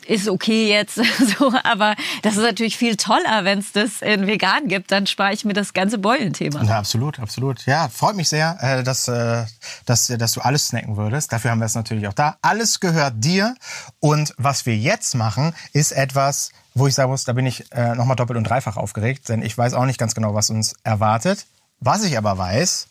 ist 0.06 0.28
okay 0.28 0.70
jetzt, 0.70 0.96
so, 1.39 1.54
aber 1.63 1.96
das 2.22 2.36
ist 2.36 2.44
natürlich 2.44 2.78
viel 2.78 2.96
toller, 2.96 3.44
wenn 3.44 3.60
es 3.60 3.72
das 3.72 4.02
in 4.02 4.28
vegan 4.28 4.68
gibt, 4.68 4.92
dann 4.92 5.08
spare 5.08 5.34
ich 5.34 5.46
mir 5.46 5.54
das 5.54 5.74
ganze 5.74 5.98
Beulenthema. 5.98 6.63
Ja, 6.63 6.78
absolut, 6.80 7.20
absolut. 7.20 7.66
Ja, 7.66 7.89
freut 7.89 8.16
mich 8.16 8.30
sehr, 8.30 8.58
äh, 8.62 8.84
dass, 8.84 9.08
äh, 9.08 9.46
dass, 9.86 10.08
dass 10.08 10.32
du 10.34 10.42
alles 10.42 10.68
snacken 10.68 10.98
würdest. 10.98 11.32
Dafür 11.32 11.52
haben 11.52 11.60
wir 11.60 11.66
es 11.66 11.76
natürlich 11.76 12.08
auch 12.08 12.13
da. 12.13 12.38
Alles 12.42 12.80
gehört 12.80 13.16
dir. 13.18 13.56
Und 14.00 14.34
was 14.38 14.66
wir 14.66 14.78
jetzt 14.78 15.16
machen, 15.16 15.54
ist 15.74 15.92
etwas, 15.92 16.52
wo 16.74 16.88
ich 16.88 16.96
sagen 16.96 17.12
muss, 17.12 17.24
da 17.24 17.34
bin 17.34 17.46
ich 17.46 17.72
äh, 17.72 17.96
nochmal 17.96 18.16
doppelt 18.16 18.38
und 18.38 18.46
dreifach 18.46 18.78
aufgeregt, 18.78 19.30
denn 19.30 19.42
ich 19.42 19.58
weiß 19.58 19.74
auch 19.74 19.86
nicht 19.86 20.00
ganz 20.00 20.16
genau, 20.16 20.34
was 20.34 20.50
uns 20.50 20.76
erwartet. 20.84 21.46
Was 21.80 22.04
ich 22.04 22.18
aber 22.18 22.38
weiß, 22.38 22.88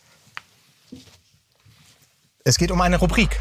es 2.45 2.59
geht 2.59 2.71
um 2.71 2.81
eine 2.81 2.99
Rubrik. 2.99 3.41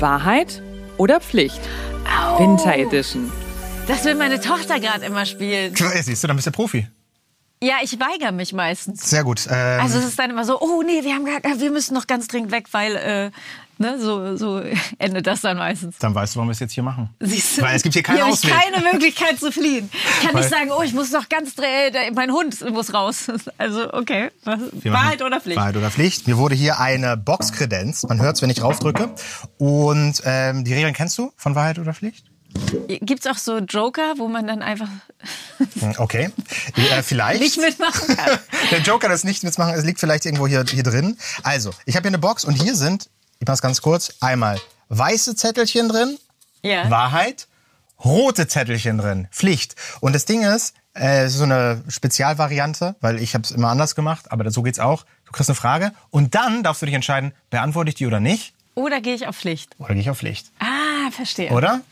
Wahrheit 0.00 0.62
oder 0.96 1.20
Pflicht? 1.20 1.60
Winter 2.38 2.76
Edition. 2.76 3.30
Das 3.86 4.04
will 4.04 4.14
meine 4.14 4.40
Tochter 4.40 4.78
gerade 4.80 5.04
immer 5.04 5.24
spielen. 5.26 5.74
Siehst 5.74 6.22
du, 6.22 6.28
dann 6.28 6.36
bist 6.36 6.46
du 6.46 6.50
Profi. 6.52 6.86
Ja, 7.62 7.76
ich 7.82 7.98
weigere 7.98 8.30
mich 8.30 8.52
meistens. 8.52 9.10
Sehr 9.10 9.24
gut. 9.24 9.46
Ähm, 9.50 9.80
Also 9.80 9.98
es 9.98 10.04
ist 10.04 10.18
dann 10.18 10.30
immer 10.30 10.44
so, 10.44 10.60
oh 10.60 10.82
nee, 10.82 11.02
wir 11.02 11.14
haben 11.14 11.24
gar, 11.24 11.40
wir 11.60 11.70
müssen 11.70 11.94
noch 11.94 12.06
ganz 12.06 12.28
dringend 12.28 12.52
weg, 12.52 12.66
weil 12.70 12.94
äh, 12.96 13.30
ne, 13.78 13.98
so 13.98 14.36
so 14.36 14.60
endet 14.98 15.26
das 15.26 15.40
dann 15.40 15.56
meistens. 15.56 15.96
dann 15.98 16.14
weißt 16.14 16.34
du, 16.34 16.38
warum 16.38 16.48
wir 16.48 16.52
es 16.52 16.60
jetzt 16.60 16.72
hier 16.72 16.82
machen. 16.82 17.10
Siehst 17.20 17.58
du? 17.58 17.62
Weil 17.62 17.76
es 17.76 17.82
gibt 17.82 17.94
hier 17.94 18.02
keinen 18.02 18.16
Hier 18.16 18.26
Ausweg. 18.26 18.52
ich 18.54 18.72
keine 18.72 18.92
Möglichkeit 18.92 19.38
zu 19.38 19.50
fliehen. 19.52 19.90
Ich 19.92 20.24
kann 20.26 20.34
Weil- 20.34 20.40
nicht 20.42 20.50
sagen, 20.50 20.70
oh, 20.76 20.82
ich 20.82 20.92
muss 20.94 21.10
noch 21.10 21.28
ganz 21.28 21.52
äh, 21.58 22.10
mein 22.12 22.30
Hund 22.32 22.68
muss 22.72 22.92
raus. 22.94 23.26
Also 23.58 23.92
okay, 23.92 24.30
Wahrheit 24.84 25.22
oder 25.22 25.40
Pflicht? 25.40 25.56
Wahrheit 25.58 25.76
oder 25.76 25.90
Pflicht. 25.90 26.26
Mir 26.28 26.38
wurde 26.38 26.54
hier 26.54 26.78
eine 26.78 27.16
Box 27.16 27.52
kredenzt. 27.52 28.08
Man 28.08 28.20
hört 28.20 28.36
es, 28.36 28.42
wenn 28.42 28.50
ich 28.50 28.58
draufdrücke. 28.58 29.10
Und 29.58 30.22
ähm, 30.24 30.64
die 30.64 30.74
Regeln 30.74 30.94
kennst 30.94 31.18
du 31.18 31.32
von 31.36 31.54
Wahrheit 31.54 31.78
oder 31.78 31.92
Pflicht? 31.94 32.24
Gibt's 32.88 33.26
auch 33.26 33.36
so 33.36 33.58
Joker, 33.58 34.14
wo 34.16 34.28
man 34.28 34.46
dann 34.46 34.62
einfach 34.62 34.88
Hm, 35.80 35.94
Okay. 35.98 36.30
Äh, 36.76 37.02
vielleicht. 37.02 37.40
nicht 37.40 37.58
mitmachen 37.58 38.16
kann? 38.16 38.38
Der 38.70 38.80
Joker, 38.80 39.08
das 39.08 39.24
nicht 39.24 39.42
mitmachen, 39.44 39.74
es 39.74 39.84
liegt 39.84 40.00
vielleicht 40.00 40.24
irgendwo 40.24 40.46
hier, 40.46 40.64
hier 40.68 40.82
drin. 40.82 41.16
Also, 41.42 41.70
ich 41.84 41.94
habe 41.96 42.04
hier 42.04 42.10
eine 42.10 42.18
Box 42.18 42.44
und 42.44 42.54
hier 42.54 42.74
sind, 42.74 43.10
ich 43.40 43.46
mach's 43.46 43.62
ganz 43.62 43.80
kurz, 43.82 44.14
einmal 44.20 44.60
weiße 44.88 45.36
Zettelchen 45.36 45.88
drin, 45.88 46.18
Ja. 46.62 46.90
Wahrheit, 46.90 47.46
rote 48.04 48.48
Zettelchen 48.48 48.98
drin, 48.98 49.28
Pflicht. 49.30 49.74
Und 50.00 50.14
das 50.14 50.24
Ding 50.24 50.42
ist, 50.42 50.74
Äh, 50.94 51.22
es 51.26 51.34
ist 51.34 51.38
so 51.38 51.44
eine 51.44 51.84
Spezialvariante, 51.86 52.96
weil 53.00 53.22
ich 53.22 53.34
habe 53.34 53.44
es 53.44 53.52
immer 53.52 53.68
anders 53.68 53.94
gemacht, 53.94 54.32
aber 54.32 54.50
so 54.50 54.62
geht's 54.62 54.80
auch. 54.80 55.04
Du 55.26 55.32
kriegst 55.32 55.48
eine 55.48 55.54
Frage 55.54 55.92
und 56.10 56.34
dann 56.34 56.64
darfst 56.64 56.82
du 56.82 56.86
dich 56.86 56.94
entscheiden, 56.96 57.32
beantworte 57.50 57.90
ich 57.90 57.94
die 57.94 58.06
oder 58.08 58.18
nicht. 58.18 58.52
Oder 58.74 59.00
gehe 59.00 59.14
ich 59.14 59.28
auf 59.28 59.36
Pflicht? 59.36 59.76
Oder 59.78 59.90
gehe 59.94 60.00
ich 60.02 60.10
auf 60.10 60.18
Pflicht. 60.18 60.50
Ah, 60.58 61.10
verstehe. 61.12 61.52
Oder? 61.52 61.82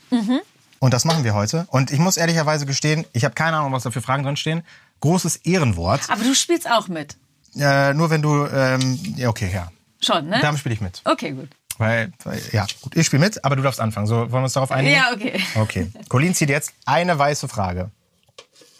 Und 0.79 0.93
das 0.93 1.05
machen 1.05 1.23
wir 1.23 1.33
heute. 1.35 1.67
Und 1.69 1.91
ich 1.91 1.99
muss 1.99 2.17
ehrlicherweise 2.17 2.65
gestehen, 2.65 3.05
ich 3.13 3.23
habe 3.23 3.33
keine 3.33 3.55
Ahnung, 3.57 3.71
was 3.71 3.83
da 3.83 3.91
für 3.91 4.01
Fragen 4.01 4.23
drin 4.23 4.35
stehen. 4.35 4.61
Großes 4.99 5.37
Ehrenwort. 5.37 6.01
Aber 6.09 6.23
du 6.23 6.33
spielst 6.35 6.69
auch 6.69 6.89
mit. 6.89 7.15
Äh, 7.57 7.93
nur 7.93 8.09
wenn 8.09 8.21
du, 8.21 8.45
ähm, 8.47 8.99
ja, 9.15 9.29
okay, 9.29 9.49
ja. 9.53 9.71
Schon, 10.07 10.29
ne? 10.29 10.39
Damit 10.41 10.59
spiele 10.59 10.73
ich 10.73 10.81
mit. 10.81 11.01
Okay, 11.03 11.31
gut. 11.31 11.49
Weil, 11.77 12.11
weil, 12.23 12.41
ja, 12.53 12.65
gut, 12.81 12.95
ich 12.95 13.05
spiele 13.05 13.19
mit, 13.19 13.43
aber 13.45 13.55
du 13.55 13.61
darfst 13.61 13.79
anfangen. 13.79 14.07
So, 14.07 14.15
wollen 14.15 14.31
wir 14.31 14.43
uns 14.43 14.53
darauf 14.53 14.71
einigen? 14.71 14.95
Ja, 14.95 15.11
okay. 15.13 15.39
Okay. 15.55 15.91
Colin 16.09 16.33
zieht 16.33 16.49
jetzt 16.49 16.73
eine 16.85 17.19
weiße 17.19 17.47
Frage. 17.47 17.91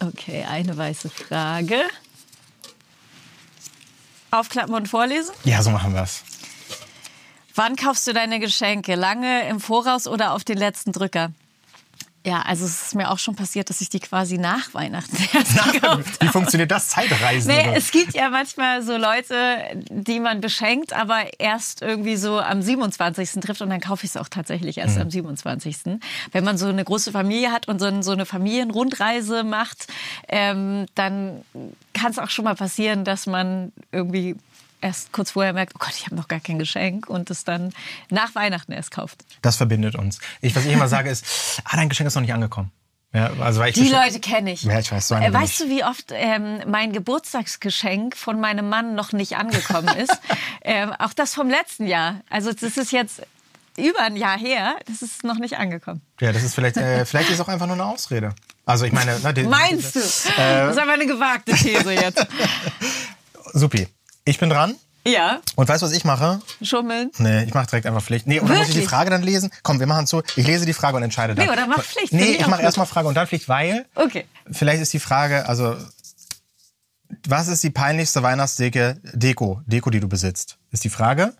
Okay, 0.00 0.44
eine 0.48 0.76
weiße 0.76 1.10
Frage. 1.10 1.82
Aufklappen 4.30 4.74
und 4.74 4.88
vorlesen. 4.88 5.34
Ja, 5.44 5.62
so 5.62 5.70
machen 5.70 5.94
wir's. 5.94 6.22
Wann 7.54 7.76
kaufst 7.76 8.06
du 8.06 8.12
deine 8.12 8.40
Geschenke? 8.40 8.94
Lange 8.94 9.48
im 9.48 9.60
Voraus 9.60 10.06
oder 10.06 10.32
auf 10.32 10.44
den 10.44 10.58
letzten 10.58 10.92
Drücker? 10.92 11.32
Ja, 12.28 12.42
also 12.42 12.66
es 12.66 12.82
ist 12.82 12.94
mir 12.94 13.10
auch 13.10 13.18
schon 13.18 13.34
passiert, 13.36 13.70
dass 13.70 13.80
ich 13.80 13.88
die 13.88 14.00
quasi 14.00 14.36
nach 14.36 14.74
Weihnachten 14.74 15.16
erst 15.34 15.72
gekauft 15.72 16.20
Wie 16.22 16.28
funktioniert 16.28 16.70
das? 16.70 16.88
Zeitreisen? 16.88 17.50
Nee, 17.50 17.62
oder? 17.68 17.76
es 17.76 17.90
gibt 17.90 18.12
ja 18.14 18.28
manchmal 18.28 18.82
so 18.82 18.96
Leute, 18.98 19.34
die 19.88 20.20
man 20.20 20.40
beschenkt, 20.42 20.92
aber 20.92 21.22
erst 21.38 21.80
irgendwie 21.80 22.16
so 22.16 22.38
am 22.38 22.60
27. 22.60 23.40
trifft 23.40 23.62
und 23.62 23.70
dann 23.70 23.80
kaufe 23.80 24.04
ich 24.04 24.10
es 24.10 24.16
auch 24.18 24.28
tatsächlich 24.28 24.76
erst 24.78 24.98
am 24.98 25.10
27. 25.10 25.76
Wenn 26.32 26.44
man 26.44 26.58
so 26.58 26.66
eine 26.66 26.84
große 26.84 27.12
Familie 27.12 27.50
hat 27.50 27.66
und 27.68 27.78
so, 27.78 27.86
ein- 27.86 28.02
so 28.02 28.12
eine 28.12 28.26
Familienrundreise 28.26 29.44
macht, 29.44 29.86
ähm, 30.28 30.86
dann 30.94 31.42
kann 31.94 32.10
es 32.12 32.18
auch 32.18 32.30
schon 32.30 32.44
mal 32.44 32.54
passieren, 32.54 33.04
dass 33.04 33.26
man 33.26 33.72
irgendwie 33.92 34.36
erst 34.80 35.12
kurz 35.12 35.32
vorher 35.32 35.52
merkt, 35.52 35.74
oh 35.74 35.78
Gott, 35.78 35.94
ich 35.96 36.06
habe 36.06 36.14
noch 36.14 36.28
gar 36.28 36.40
kein 36.40 36.58
Geschenk 36.58 37.08
und 37.08 37.30
es 37.30 37.44
dann 37.44 37.72
nach 38.10 38.34
Weihnachten 38.34 38.72
erst 38.72 38.90
kauft. 38.90 39.24
Das 39.42 39.56
verbindet 39.56 39.94
uns. 39.94 40.20
Ich, 40.40 40.54
was 40.54 40.64
ich 40.64 40.72
immer 40.72 40.88
sage 40.88 41.10
ist, 41.10 41.60
ah, 41.64 41.76
dein 41.76 41.88
Geschenk 41.88 42.06
ist 42.06 42.14
noch 42.14 42.22
nicht 42.22 42.34
angekommen. 42.34 42.70
Ja, 43.12 43.30
also 43.40 43.60
weil 43.60 43.70
ich 43.70 43.74
Die 43.74 43.88
Leute 43.88 44.20
kenne 44.20 44.52
ich. 44.52 44.64
Ja, 44.64 44.78
ich 44.78 44.92
weiß, 44.92 45.08
so 45.08 45.14
Äh, 45.14 45.32
weißt 45.32 45.60
du, 45.60 45.68
wie 45.70 45.82
oft 45.82 46.12
ähm, 46.12 46.60
mein 46.66 46.92
Geburtstagsgeschenk 46.92 48.14
von 48.14 48.38
meinem 48.38 48.68
Mann 48.68 48.94
noch 48.94 49.12
nicht 49.12 49.36
angekommen 49.36 49.88
ist? 49.96 50.12
ähm, 50.62 50.92
auch 50.98 51.14
das 51.14 51.32
vom 51.32 51.48
letzten 51.48 51.86
Jahr. 51.86 52.20
Also 52.28 52.52
das 52.52 52.76
ist 52.76 52.92
jetzt 52.92 53.22
über 53.78 54.00
ein 54.00 54.16
Jahr 54.16 54.38
her. 54.38 54.76
Das 54.86 55.00
ist 55.00 55.24
noch 55.24 55.38
nicht 55.38 55.56
angekommen. 55.56 56.02
Ja, 56.20 56.32
das 56.32 56.42
ist 56.42 56.54
vielleicht, 56.54 56.76
äh, 56.76 57.06
vielleicht 57.06 57.30
ist 57.30 57.36
es 57.36 57.40
auch 57.40 57.48
einfach 57.48 57.66
nur 57.66 57.76
eine 57.76 57.86
Ausrede. 57.86 58.34
Also 58.66 58.84
ich 58.84 58.92
meine, 58.92 59.18
ne, 59.20 59.32
die, 59.32 59.44
Meinst 59.44 59.96
du? 59.96 60.00
das 60.00 60.26
ist 60.26 60.78
aber 60.78 60.92
eine 60.92 61.06
gewagte 61.06 61.52
These 61.52 61.90
jetzt. 61.92 62.26
Supi. 63.54 63.88
Ich 64.28 64.38
bin 64.38 64.50
dran. 64.50 64.74
ja, 65.06 65.40
Und 65.56 65.68
weißt 65.68 65.80
du, 65.82 65.86
was 65.86 65.92
ich 65.92 66.04
mache? 66.04 66.40
schummeln. 66.62 67.10
Nee, 67.18 67.44
ich 67.44 67.54
mache 67.54 67.66
direkt 67.66 67.86
einfach 67.86 68.02
Pflicht. 68.02 68.26
Nee, 68.26 68.40
oder 68.40 68.54
muss 68.56 68.68
ich 68.68 68.74
die? 68.74 68.82
Frage 68.82 69.08
dann 69.08 69.22
lesen? 69.22 69.50
Komm, 69.62 69.80
wir 69.80 69.86
machen 69.86 70.06
so. 70.06 70.22
Ich 70.36 70.46
lese 70.46 70.66
die 70.66 70.74
Frage 70.74 70.96
und 70.98 71.02
entscheide 71.02 71.34
dann. 71.34 71.46
Nee, 71.46 71.50
oder 71.52 71.66
mach 71.66 71.82
Pflicht, 71.82 72.12
Nee, 72.12 72.32
ich 72.38 72.46
mache 72.46 72.60
erstmal 72.62 72.86
Frage 72.86 73.08
und 73.08 73.14
dann 73.14 73.26
Pflicht, 73.26 73.48
weil 73.48 73.86
Okay. 73.94 74.26
vielleicht 74.50 74.82
ist 74.82 74.92
die 74.92 74.98
Frage, 75.00 75.48
also 75.48 75.76
was 77.26 77.48
ist 77.48 77.62
die 77.64 77.70
peinlichste 77.70 78.22
Weihnachtsdeko, 78.22 78.94
Deko, 79.14 79.62
Deko, 79.66 79.88
die 79.90 80.00
du 80.00 80.08
besitzt? 80.08 80.58
Ist 80.72 80.84
die 80.84 80.90
Frage. 80.90 81.32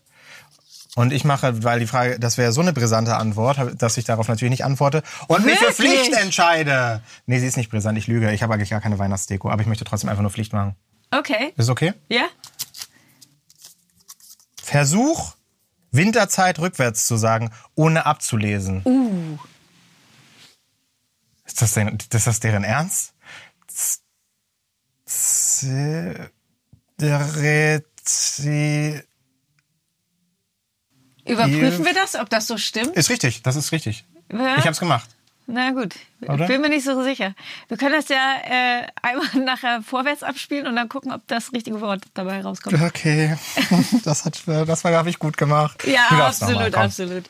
Und 0.97 1.13
ich 1.13 1.25
mache, 1.25 1.63
weil 1.63 1.79
die 1.79 1.87
Frage, 1.87 2.19
das 2.19 2.39
wäre 2.39 2.53
so 2.53 2.63
eine 2.63 2.73
brisante 2.73 3.17
Antwort, 3.17 3.59
dass 3.81 3.99
ich 3.99 4.05
darauf 4.07 4.29
natürlich 4.29 4.51
nicht 4.51 4.65
antworte 4.65 5.03
und 5.29 5.45
mich 5.45 5.59
für? 5.59 5.73
Pflicht 5.73 6.15
entscheide. 6.15 7.03
Nee, 7.27 7.39
sie 7.39 7.47
ist 7.47 7.57
nicht 7.59 7.71
brisant, 7.71 7.99
ich 7.99 8.07
lüge. 8.07 8.33
Ich 8.33 8.43
habe 8.43 8.55
eigentlich 8.55 8.71
gar 8.71 8.81
keine 8.81 8.99
Weihnachtsdeko, 8.99 9.51
aber 9.51 9.61
ich 9.61 9.69
möchte 9.69 9.85
trotzdem 9.85 10.09
einfach 10.09 10.23
nur 10.23 10.31
Pflicht 10.31 10.53
machen. 10.55 10.75
Okay. 11.11 11.53
Ist 11.57 11.69
okay? 11.69 11.93
Ja? 12.09 12.25
Versuch, 14.69 15.35
Winterzeit 15.93 16.59
rückwärts 16.59 17.07
zu 17.07 17.17
sagen, 17.17 17.51
ohne 17.75 18.05
abzulesen. 18.05 18.83
Uh. 18.85 19.39
Ist 21.47 21.63
das, 21.63 21.73
denn, 21.73 21.97
ist 22.13 22.27
das 22.27 22.41
deren 22.41 22.65
Ernst? 22.65 23.15
Überprüfen 31.25 31.87
wir 31.87 31.95
das, 31.95 32.15
ob 32.17 32.29
das 32.29 32.47
so 32.47 32.59
stimmt? 32.59 32.95
Ist 32.95 33.09
richtig, 33.09 33.43
das 33.43 33.57
ist 33.57 33.73
richtig. 33.73 34.05
Ja? 34.31 34.59
Ich 34.59 34.67
hab's 34.67 34.81
gemacht. 34.81 35.09
Na 35.51 35.71
gut, 35.71 35.95
Oder? 36.21 36.47
bin 36.47 36.61
mir 36.61 36.69
nicht 36.69 36.85
so 36.85 37.03
sicher. 37.03 37.35
Wir 37.69 37.79
können 37.79 37.95
das 37.95 38.09
ja 38.11 38.35
äh, 38.45 38.87
einmal 39.01 39.29
nachher 39.47 39.81
vorwärts 39.81 40.23
abspielen 40.23 40.67
und 40.67 40.77
dann 40.77 40.91
gucken, 40.91 41.11
ob 41.11 41.27
das 41.27 41.55
richtige 41.55 41.81
Wort 41.81 42.03
dabei 42.13 42.43
rauskommt. 42.43 42.79
Okay, 42.83 43.35
das, 44.05 44.27
hat, 44.27 44.43
das 44.47 44.85
war, 44.85 44.93
habe 44.93 45.09
ich 45.09 45.19
gut 45.19 45.39
gemacht. 45.39 45.87
Ja, 45.87 46.27
absolut, 46.27 46.75
absolut. 46.75 47.25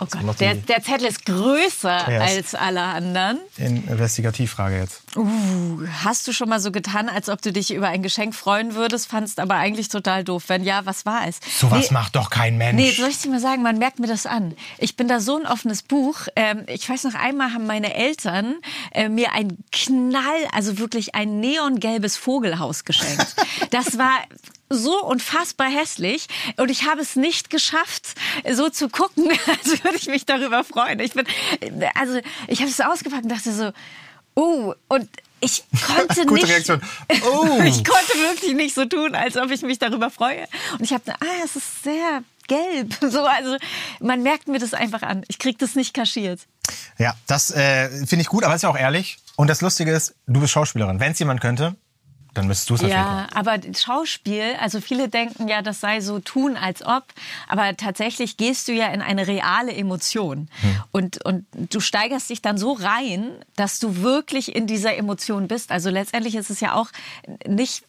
Oh 0.00 0.06
Gott, 0.10 0.40
der, 0.40 0.54
der 0.54 0.82
Zettel 0.82 1.06
ist 1.06 1.24
größer 1.24 2.10
Ja, 2.10 2.20
als 2.20 2.54
alle 2.54 2.82
anderen. 2.82 3.38
In 3.56 3.86
Investigativfrage 3.86 4.78
jetzt. 4.78 5.02
Uh, 5.16 5.86
hast 6.02 6.26
du 6.26 6.32
schon 6.32 6.48
mal 6.48 6.58
so 6.58 6.72
getan, 6.72 7.08
als 7.08 7.28
ob 7.28 7.40
du 7.42 7.52
dich 7.52 7.72
über 7.72 7.88
ein 7.88 8.02
Geschenk 8.02 8.34
freuen 8.34 8.74
würdest, 8.74 9.06
fandst 9.06 9.38
aber 9.38 9.54
eigentlich 9.54 9.88
total 9.88 10.24
doof? 10.24 10.44
Wenn 10.48 10.64
ja, 10.64 10.84
was 10.84 11.06
war 11.06 11.28
es? 11.28 11.38
Sowas 11.58 11.90
Nee, 11.90 11.94
macht 11.94 12.16
doch 12.16 12.30
kein 12.30 12.58
Mensch. 12.58 12.74
Nee, 12.74 12.90
soll 12.90 13.08
ich 13.08 13.18
dir 13.18 13.30
mal 13.30 13.40
sagen, 13.40 13.62
man 13.62 13.78
merkt 13.78 14.00
mir 14.00 14.08
das 14.08 14.26
an. 14.26 14.54
Ich 14.78 14.96
bin 14.96 15.06
da 15.06 15.20
so 15.20 15.36
ein 15.36 15.46
offenes 15.46 15.82
Buch. 15.82 16.26
Ähm, 16.34 16.64
ich 16.66 16.88
weiß 16.88 17.04
noch 17.04 17.14
einmal 17.14 17.52
haben 17.52 17.66
meine 17.66 17.94
Eltern 17.94 18.56
äh, 18.92 19.08
mir 19.08 19.32
ein 19.32 19.58
Knall, 19.70 20.22
also 20.52 20.78
wirklich 20.78 21.14
ein 21.14 21.38
neongelbes 21.40 22.16
Vogelhaus 22.16 22.84
geschenkt. 22.84 23.34
Das 23.70 23.98
war 23.98 24.12
so 24.74 25.04
unfassbar 25.04 25.68
hässlich 25.68 26.26
und 26.56 26.70
ich 26.70 26.86
habe 26.86 27.00
es 27.00 27.16
nicht 27.16 27.50
geschafft, 27.50 28.14
so 28.50 28.68
zu 28.68 28.88
gucken, 28.88 29.28
als 29.46 29.84
würde 29.84 29.96
ich 29.96 30.06
mich 30.06 30.26
darüber 30.26 30.64
freuen. 30.64 31.00
Ich 31.00 31.12
bin, 31.12 31.26
also 31.94 32.20
ich 32.48 32.60
habe 32.60 32.70
es 32.70 32.80
ausgepackt 32.80 33.24
und 33.24 33.30
dachte 33.30 33.52
so, 33.52 33.72
oh, 34.34 34.74
und 34.88 35.08
ich 35.40 35.64
konnte 35.86 36.26
Gute 36.26 36.42
nicht. 36.42 36.48
Reaktion. 36.48 36.80
Oh. 37.24 37.60
Ich 37.62 37.84
konnte 37.84 38.14
wirklich 38.14 38.54
nicht 38.54 38.74
so 38.74 38.84
tun, 38.84 39.14
als 39.14 39.36
ob 39.36 39.50
ich 39.50 39.62
mich 39.62 39.78
darüber 39.78 40.10
freue. 40.10 40.46
Und 40.72 40.82
ich 40.82 40.92
habe, 40.92 41.12
ah, 41.12 41.44
es 41.44 41.56
ist 41.56 41.82
sehr 41.82 42.22
gelb. 42.48 42.94
So, 43.00 43.24
also 43.24 43.56
man 44.00 44.22
merkt 44.22 44.48
mir 44.48 44.58
das 44.58 44.74
einfach 44.74 45.02
an. 45.02 45.24
Ich 45.28 45.38
krieg 45.38 45.58
das 45.58 45.74
nicht 45.74 45.94
kaschiert. 45.94 46.40
Ja, 46.98 47.14
das 47.26 47.50
äh, 47.50 47.88
finde 48.06 48.22
ich 48.22 48.28
gut, 48.28 48.44
aber 48.44 48.54
ist 48.54 48.62
ja 48.62 48.68
auch 48.68 48.78
ehrlich. 48.78 49.18
Und 49.36 49.48
das 49.48 49.60
Lustige 49.60 49.92
ist, 49.92 50.14
du 50.26 50.40
bist 50.40 50.52
Schauspielerin. 50.52 51.00
Wenn 51.00 51.12
es 51.12 51.18
jemand 51.18 51.40
könnte, 51.40 51.76
dann 52.34 52.46
müsstest 52.46 52.70
du 52.70 52.74
es. 52.74 52.92
Ja, 52.92 53.28
aber 53.34 53.58
Schauspiel, 53.76 54.56
also 54.60 54.80
viele 54.80 55.08
denken 55.08 55.48
ja, 55.48 55.62
das 55.62 55.80
sei 55.80 56.00
so 56.00 56.18
tun, 56.18 56.56
als 56.56 56.84
ob, 56.84 57.04
aber 57.48 57.76
tatsächlich 57.76 58.36
gehst 58.36 58.68
du 58.68 58.72
ja 58.72 58.88
in 58.88 59.00
eine 59.02 59.26
reale 59.26 59.72
Emotion 59.72 60.48
Hm. 60.60 60.82
und, 60.92 61.24
und 61.24 61.46
du 61.52 61.80
steigerst 61.80 62.30
dich 62.30 62.42
dann 62.42 62.58
so 62.58 62.72
rein, 62.72 63.30
dass 63.56 63.78
du 63.78 64.02
wirklich 64.02 64.54
in 64.54 64.66
dieser 64.66 64.96
Emotion 64.96 65.48
bist. 65.48 65.70
Also 65.70 65.90
letztendlich 65.90 66.34
ist 66.34 66.50
es 66.50 66.60
ja 66.60 66.74
auch 66.74 66.88
nicht, 67.46 67.84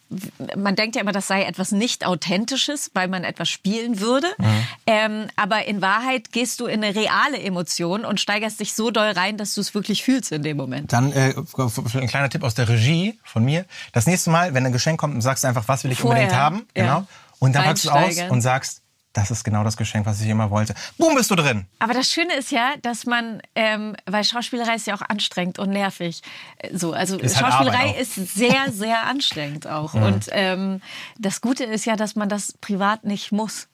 man 0.56 0.76
denkt 0.76 0.96
ja 0.96 1.02
immer, 1.02 1.12
das 1.12 1.28
sei 1.28 1.44
etwas 1.44 1.72
nicht 1.72 2.06
Authentisches, 2.06 2.92
weil 2.94 3.08
man 3.08 3.24
etwas 3.24 3.50
spielen 3.50 4.00
würde, 4.00 4.28
Hm. 4.38 4.68
ähm, 4.88 5.28
aber 5.36 5.66
in 5.66 5.82
Wahrheit 5.82 6.32
gehst 6.32 6.60
du 6.60 6.66
in 6.68 6.84
eine 6.84 6.96
reale 6.96 7.40
Emotion 7.40 8.06
und 8.06 8.20
steigerst 8.20 8.60
dich 8.60 8.74
so 8.74 8.92
doll 8.92 9.12
rein, 9.12 9.38
dass 9.38 9.54
du 9.54 9.62
es 9.62 9.74
wirklich 9.74 10.04
fühlst 10.04 10.32
in 10.32 10.44
dem 10.44 10.58
Moment. 10.58 10.94
Dann 10.94 11.12
äh, 11.12 11.34
ein 11.58 12.08
kleiner 12.08 12.30
Tipp 12.30 12.44
aus 12.44 12.54
der 12.54 12.70
Regie 12.70 13.20
von 13.24 13.44
mir. 13.44 13.66
Das 13.94 14.06
nächste 14.08 14.30
Mal, 14.30 14.54
wenn 14.54 14.66
ein 14.66 14.72
Geschenk 14.72 15.00
kommt, 15.00 15.22
sagst 15.24 15.44
du 15.44 15.48
einfach, 15.48 15.68
was 15.68 15.84
will 15.84 15.92
ich 15.92 16.00
Vorher, 16.00 16.24
unbedingt 16.24 16.40
haben. 16.40 16.68
ja. 16.76 16.84
Genau. 16.84 17.08
Und 17.40 17.54
dann 17.54 17.66
packst 17.66 17.86
du 17.86 17.90
aus 17.90 18.18
und 18.30 18.42
sagst, 18.42 18.82
das 19.16 19.32
ist 19.32 19.44
genau 19.44 19.64
das 19.64 19.78
Geschenk, 19.78 20.06
was 20.06 20.22
ich 20.22 20.28
immer 20.28 20.52
wollte. 20.52 20.76
Boom, 20.98 21.16
bist 21.16 21.32
du 21.32 21.36
drin. 21.36 21.66
Aber 21.80 21.94
das 21.94 22.12
Schöne 22.12 22.34
ist 22.36 22.52
ja, 22.52 22.74
dass 22.82 23.06
man, 23.06 23.42
ähm, 23.56 23.96
weil 24.06 24.24
Schauspielerei 24.24 24.76
ist 24.76 24.88
ja 24.88 24.96
auch 24.96 25.02
anstrengend 25.02 25.58
und 25.58 25.70
nervig. 25.72 26.22
Äh, 26.58 26.78
So, 26.78 26.94
also 26.94 27.18
Ist 27.18 27.42
halt 27.42 27.54
Schauspielerei. 27.54 27.94
Mhm. 27.94 28.00
ist 28.00 28.16
sehr, 28.16 28.66
sehr 28.72 29.04
anstrengend 29.08 29.68
auch. 29.68 29.94
Und 29.94 30.28
ähm, 30.32 30.82
das 31.18 31.40
Gute 31.42 31.64
ist 31.64 31.86
ja, 31.86 31.96
dass 31.96 32.16
man 32.16 32.30
das 32.30 32.54
privat 32.60 33.06
nicht 33.06 33.32
muss. 33.32 33.68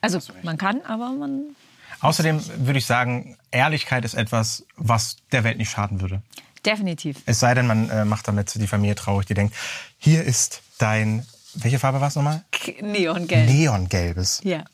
Also 0.00 0.18
man 0.42 0.58
kann, 0.58 0.82
aber 0.82 1.10
man 1.10 1.56
Außerdem 2.00 2.40
würde 2.66 2.78
ich 2.78 2.86
sagen, 2.86 3.36
Ehrlichkeit 3.50 4.04
ist 4.04 4.14
etwas, 4.14 4.64
was 4.76 5.16
der 5.32 5.44
Welt 5.44 5.58
nicht 5.58 5.70
schaden 5.70 6.00
würde. 6.00 6.22
definitiv. 6.66 7.18
Es 7.26 7.38
sei 7.40 7.54
denn, 7.54 7.66
man 7.66 7.90
äh, 7.90 8.04
macht 8.04 8.26
damit 8.26 8.54
die 8.54 8.66
Familie 8.66 8.94
traurig, 8.94 9.26
die 9.26 9.34
denkt, 9.34 9.54
hier 9.98 10.24
ist 10.24 10.62
dein, 10.78 11.26
welche 11.54 11.78
Farbe 11.78 12.00
war 12.00 12.08
es 12.08 12.16
nochmal? 12.16 12.42
Neongelb. 12.80 13.48
Neongelbes. 13.48 14.40
Ja. 14.44 14.64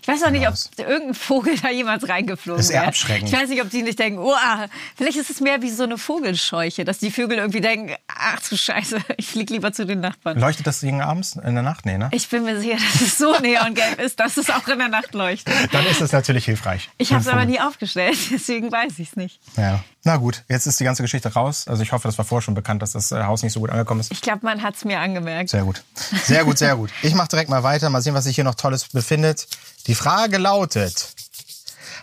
Ich 0.00 0.08
weiß 0.08 0.22
auch 0.24 0.30
nicht, 0.30 0.46
ob 0.48 0.54
irgendein 0.78 1.14
Vogel 1.14 1.56
da 1.60 1.70
jemals 1.70 2.08
reingeflogen 2.08 2.60
Ist 2.60 2.70
eher 2.70 2.80
wäre. 2.80 2.88
abschreckend. 2.88 3.28
Ich 3.28 3.34
weiß 3.36 3.48
nicht, 3.48 3.62
ob 3.62 3.70
die 3.70 3.82
nicht 3.82 3.98
denken, 3.98 4.18
oh, 4.20 4.34
vielleicht 4.96 5.16
ist 5.16 5.30
es 5.30 5.40
mehr 5.40 5.62
wie 5.62 5.70
so 5.70 5.82
eine 5.84 5.98
Vogelscheuche, 5.98 6.84
dass 6.84 6.98
die 6.98 7.10
Vögel 7.10 7.38
irgendwie 7.38 7.60
denken, 7.60 7.94
ach 8.08 8.40
du 8.48 8.56
Scheiße, 8.56 8.98
ich 9.16 9.26
flieg 9.26 9.50
lieber 9.50 9.72
zu 9.72 9.86
den 9.86 10.00
Nachbarn. 10.00 10.38
Leuchtet 10.38 10.66
das 10.66 10.80
Ding 10.80 11.00
abends 11.00 11.36
in 11.36 11.54
der 11.54 11.62
Nacht? 11.62 11.86
Nee, 11.86 11.98
ne? 11.98 12.08
Ich 12.12 12.28
bin 12.28 12.44
mir 12.44 12.58
sicher, 12.60 12.76
dass 12.76 13.00
es 13.00 13.18
so 13.18 13.38
neongelb 13.40 14.00
ist, 14.00 14.20
dass 14.20 14.36
es 14.36 14.50
auch 14.50 14.66
in 14.68 14.78
der 14.78 14.88
Nacht 14.88 15.14
leuchtet. 15.14 15.54
Dann 15.72 15.86
ist 15.86 16.00
es 16.00 16.12
natürlich 16.12 16.44
hilfreich. 16.44 16.88
Ich 16.98 17.12
habe 17.12 17.22
es 17.22 17.28
aber 17.28 17.44
nie 17.44 17.60
aufgestellt, 17.60 18.18
deswegen 18.30 18.70
weiß 18.70 18.98
ich 18.98 19.08
es 19.10 19.16
nicht. 19.16 19.40
Ja. 19.56 19.82
Na 20.04 20.16
gut, 20.16 20.42
jetzt 20.48 20.66
ist 20.66 20.80
die 20.80 20.84
ganze 20.84 21.02
Geschichte 21.02 21.32
raus. 21.32 21.68
Also 21.68 21.82
ich 21.82 21.92
hoffe, 21.92 22.08
das 22.08 22.18
war 22.18 22.24
vorher 22.24 22.42
schon 22.42 22.54
bekannt, 22.54 22.82
dass 22.82 22.92
das 22.92 23.12
äh, 23.12 23.22
Haus 23.22 23.42
nicht 23.42 23.52
so 23.52 23.60
gut 23.60 23.70
angekommen 23.70 24.00
ist. 24.00 24.10
Ich 24.10 24.20
glaube, 24.20 24.40
man 24.42 24.62
hat 24.62 24.74
es 24.74 24.84
mir 24.84 24.98
angemerkt. 24.98 25.50
Sehr 25.50 25.62
gut. 25.62 25.84
Sehr 26.24 26.44
gut, 26.44 26.58
sehr 26.58 26.74
gut. 26.74 26.90
Ich 27.02 27.14
mache 27.14 27.28
direkt 27.28 27.48
mal 27.48 27.62
weiter. 27.62 27.88
Mal 27.88 28.02
sehen, 28.02 28.14
was 28.14 28.24
sich 28.24 28.34
hier 28.34 28.44
noch 28.44 28.56
Tolles 28.56 28.88
befindet. 28.88 29.46
Die 29.86 29.94
Frage 29.94 30.38
lautet, 30.38 31.14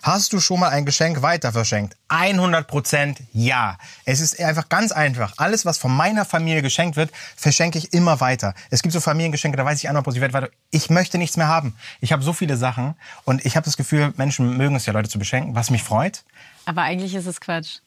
Hast 0.01 0.31
du 0.31 0.39
schon 0.39 0.61
mal 0.61 0.69
ein 0.69 0.85
Geschenk 0.85 1.21
weiter 1.21 1.51
verschenkt? 1.51 1.97
100% 2.09 3.17
ja. 3.33 3.77
Es 4.05 4.21
ist 4.21 4.39
einfach 4.39 4.69
ganz 4.69 4.91
einfach. 4.91 5.33
Alles, 5.37 5.65
was 5.65 5.77
von 5.77 5.95
meiner 5.95 6.25
Familie 6.25 6.61
geschenkt 6.61 6.95
wird, 6.95 7.11
verschenke 7.35 7.77
ich 7.77 7.93
immer 7.93 8.21
weiter. 8.21 8.53
Es 8.69 8.81
gibt 8.81 8.93
so 8.93 9.01
Familiengeschenke, 9.01 9.57
da 9.57 9.65
weiß 9.65 9.83
ich 9.83 9.89
100%, 9.89 10.15
ich 10.15 10.21
werde 10.21 10.33
weiter. 10.33 10.49
Ich 10.71 10.89
möchte 10.89 11.17
nichts 11.17 11.37
mehr 11.37 11.47
haben. 11.47 11.75
Ich 11.99 12.13
habe 12.13 12.23
so 12.23 12.31
viele 12.33 12.55
Sachen 12.55 12.95
und 13.25 13.45
ich 13.45 13.57
habe 13.57 13.65
das 13.65 13.75
Gefühl, 13.75 14.13
Menschen 14.15 14.55
mögen 14.55 14.75
es 14.75 14.85
ja, 14.85 14.93
Leute 14.93 15.09
zu 15.09 15.19
beschenken, 15.19 15.55
was 15.55 15.69
mich 15.69 15.83
freut. 15.83 16.23
Aber 16.65 16.83
eigentlich 16.83 17.13
ist 17.15 17.25
es 17.25 17.41
Quatsch. 17.41 17.79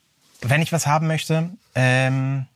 Wenn 0.43 0.63
ich 0.63 0.73
was 0.73 0.87
haben 0.87 1.07
möchte, 1.07 1.51
ähm, 1.75 2.47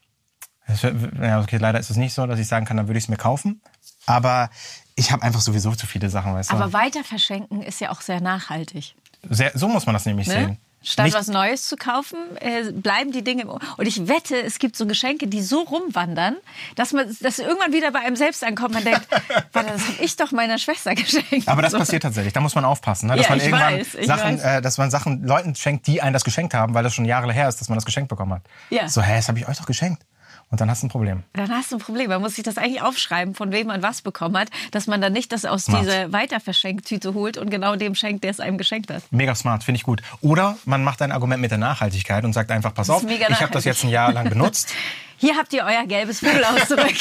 ja, 1.22 1.40
okay, 1.40 1.59
leider 1.59 1.79
ist 1.79 1.90
es 1.90 1.96
nicht 1.96 2.12
so, 2.14 2.27
dass 2.27 2.38
ich 2.40 2.49
sagen 2.49 2.66
kann, 2.66 2.77
dann 2.77 2.88
würde 2.88 2.99
ich 2.99 3.05
es 3.05 3.09
mir 3.09 3.16
kaufen. 3.16 3.61
Aber 4.07 4.51
ich 4.96 5.12
habe 5.12 5.22
einfach 5.22 5.40
sowieso 5.40 5.72
zu 5.75 5.87
viele 5.87 6.11
Sachen, 6.11 6.35
weißt 6.35 6.51
du. 6.51 6.55
Aber 6.57 6.72
weiter 6.72 7.05
verschenken 7.05 7.62
ist 7.62 7.81
ja 7.81 7.90
auch 7.90 8.01
sehr 8.01 8.20
nachhaltig. 8.20 8.94
Sehr, 9.29 9.53
so 9.55 9.68
muss 9.68 9.87
man 9.87 9.94
das 9.94 10.07
nämlich 10.07 10.27
Ne? 10.29 10.35
sehen. 10.35 10.59
Statt 10.88 11.07
Nicht- 11.07 11.16
was 11.16 11.27
Neues 11.27 11.66
zu 11.66 11.77
kaufen, 11.77 12.16
äh, 12.40 12.70
bleiben 12.70 13.11
die 13.11 13.25
Dinge. 13.25 13.44
Und 13.46 13.87
ich 13.87 14.07
wette, 14.07 14.40
es 14.40 14.61
gibt 14.61 14.77
so 14.77 14.87
Geschenke, 14.87 15.27
die 15.27 15.42
so 15.42 15.62
rumwandern, 15.62 16.37
dass 16.77 16.92
man, 16.92 17.14
dass 17.20 17.40
irgendwann 17.40 17.72
wieder 17.72 17.90
bei 17.90 17.99
einem 18.01 18.14
selbst 18.14 18.44
ankommt. 18.44 18.75
Man 18.75 18.85
denkt, 18.85 19.01
warte, 19.53 19.72
das 19.72 19.83
habe 19.88 19.96
ich 20.01 20.14
doch 20.14 20.31
meiner 20.31 20.59
Schwester 20.59 20.94
geschenkt. 20.94 21.49
Aber 21.49 21.61
das 21.62 21.72
So. 21.72 21.79
passiert 21.79 22.05
tatsächlich. 22.05 22.33
Da 22.33 22.40
muss 22.40 22.55
man 22.55 22.64
aufpassen, 22.64 23.09
ne? 23.09 23.16
dass 23.16 23.25
Ja, 23.27 23.31
man 23.31 23.40
irgendwann 23.40 23.79
weiß, 23.81 24.07
Sachen, 24.07 24.38
äh, 24.38 24.62
dass 24.62 24.79
man 24.79 24.90
Sachen 24.92 25.25
Leuten 25.25 25.57
schenkt, 25.57 25.88
die 25.88 26.03
einen 26.03 26.12
das 26.12 26.22
geschenkt 26.22 26.55
haben, 26.55 26.72
weil 26.75 26.85
das 26.85 26.94
schon 26.94 27.05
Jahre 27.05 27.33
her 27.33 27.49
ist, 27.49 27.61
dass 27.61 27.68
man 27.68 27.77
das 27.77 27.85
geschenkt 27.85 28.09
bekommen 28.09 28.35
hat. 28.35 28.42
Ja. 28.70 28.87
So, 28.88 29.03
hä, 29.03 29.16
das 29.16 29.27
habe 29.27 29.40
ich 29.40 29.49
euch 29.49 29.59
doch 29.59 29.66
geschenkt. 29.66 30.05
Und 30.50 30.61
dann 30.61 30.70
hast 30.70 30.82
du 30.82 30.87
ein 30.87 30.90
Problem. 30.90 31.24
Dann 31.32 31.50
hast 31.50 31.72
du 31.72 31.76
ein 31.76 31.80
Problem. 31.80 32.09
Man 32.09 32.22
muss 32.22 32.37
sich 32.37 32.44
das 32.44 32.56
eigentlich 32.56 32.80
aufschreiben, 32.80 33.35
von 33.35 33.50
wem 33.50 33.66
man 33.66 33.82
was 33.82 34.00
bekommen 34.00 34.38
hat, 34.38 34.48
dass 34.70 34.87
man 34.87 35.00
dann 35.00 35.12
nicht 35.12 35.32
das 35.32 35.44
aus 35.44 35.64
Smart. 35.64 35.82
dieser 35.82 36.12
Weiterverschenktüte 36.12 37.14
holt 37.14 37.37
und 37.37 37.50
genau 37.50 37.74
dem 37.74 37.96
schenkt, 37.96 38.22
der 38.22 38.30
es 38.30 38.38
einem 38.38 38.56
geschenkt 38.56 38.90
hat. 38.90 39.02
Mega 39.11 39.35
smart, 39.35 39.64
finde 39.64 39.78
ich 39.78 39.82
gut. 39.82 40.02
Oder 40.20 40.56
man 40.64 40.85
macht 40.85 41.02
ein 41.02 41.11
Argument 41.11 41.40
mit 41.40 41.50
der 41.50 41.59
Nachhaltigkeit 41.59 42.24
und 42.24 42.32
sagt 42.32 42.52
einfach, 42.52 42.72
pass 42.74 42.90
auf, 42.90 43.02
ich 43.02 43.40
habe 43.40 43.52
das 43.52 43.64
jetzt 43.64 43.82
ein 43.82 43.90
Jahr 43.90 44.12
lang 44.12 44.28
benutzt. 44.28 44.72
Hier 45.18 45.35
habt 45.37 45.52
ihr 45.54 45.64
euer 45.64 45.87
gelbes 45.87 46.20
Vogelhaus 46.20 46.68
zurück. 46.68 46.94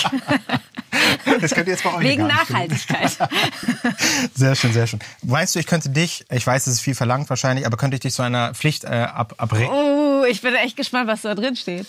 Das 1.42 1.54
könnt 1.54 1.68
ihr 1.68 1.74
jetzt 1.74 1.84
bei 1.84 1.94
euch 1.94 2.04
Wegen 2.04 2.28
Nachhaltigkeit. 2.28 3.12
Sehr 4.34 4.56
schön, 4.56 4.72
sehr 4.72 4.88
schön. 4.88 5.00
Meinst 5.22 5.54
du, 5.54 5.60
ich 5.60 5.68
könnte 5.68 5.90
dich, 5.90 6.26
ich 6.32 6.48
weiß, 6.48 6.68
es 6.68 6.76
ist 6.76 6.80
viel 6.80 6.96
verlangt 6.96 7.30
wahrscheinlich, 7.30 7.66
aber 7.66 7.76
könnte 7.76 7.96
ich 7.96 8.02
dich 8.02 8.14
zu 8.14 8.22
einer 8.22 8.54
Pflicht 8.54 8.86
äh, 8.86 8.88
ab, 8.88 9.34
abregen? 9.38 9.70
Oh, 9.70 10.24
ich 10.30 10.42
bin 10.42 10.56
echt 10.56 10.78
gespannt, 10.78 11.08
was 11.08 11.24
da 11.24 11.36
drin 11.36 11.58
steht. 11.58 11.88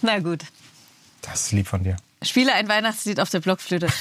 Na 0.00 0.18
gut. 0.20 0.40
Das 1.22 1.42
ist 1.42 1.52
lieb 1.52 1.68
von 1.68 1.82
dir. 1.82 1.96
Spiele 2.22 2.52
ein 2.52 2.68
Weihnachtslied 2.68 3.20
auf 3.20 3.30
der 3.30 3.40
Blockflöte. 3.40 3.88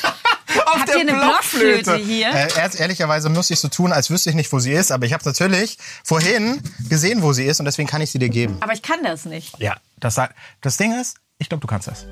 Auf 0.65 0.81
Habt 0.81 0.89
ihr 0.89 0.99
eine 0.99 1.13
Blockflöte 1.13 1.95
hier? 1.95 2.27
Äh, 2.27 2.49
erst, 2.57 2.77
ehrlicherweise 2.77 3.29
muss 3.29 3.49
ich 3.51 3.59
so 3.59 3.69
tun, 3.69 3.93
als 3.93 4.09
wüsste 4.09 4.29
ich 4.29 4.35
nicht, 4.35 4.51
wo 4.51 4.59
sie 4.59 4.73
ist, 4.73 4.91
aber 4.91 5.05
ich 5.05 5.13
habe 5.13 5.23
natürlich 5.23 5.77
vorhin 6.03 6.61
gesehen, 6.89 7.21
wo 7.21 7.31
sie 7.31 7.45
ist 7.45 7.59
und 7.59 7.65
deswegen 7.65 7.87
kann 7.87 8.01
ich 8.01 8.11
sie 8.11 8.19
dir 8.19 8.27
geben. 8.27 8.57
Aber 8.59 8.73
ich 8.73 8.81
kann 8.81 9.01
das 9.01 9.23
nicht. 9.23 9.57
Ja, 9.59 9.77
das, 9.97 10.19
das 10.59 10.77
Ding 10.77 10.99
ist, 10.99 11.17
ich 11.37 11.47
glaube, 11.47 11.61
du 11.61 11.67
kannst 11.67 11.87
das. 11.87 12.05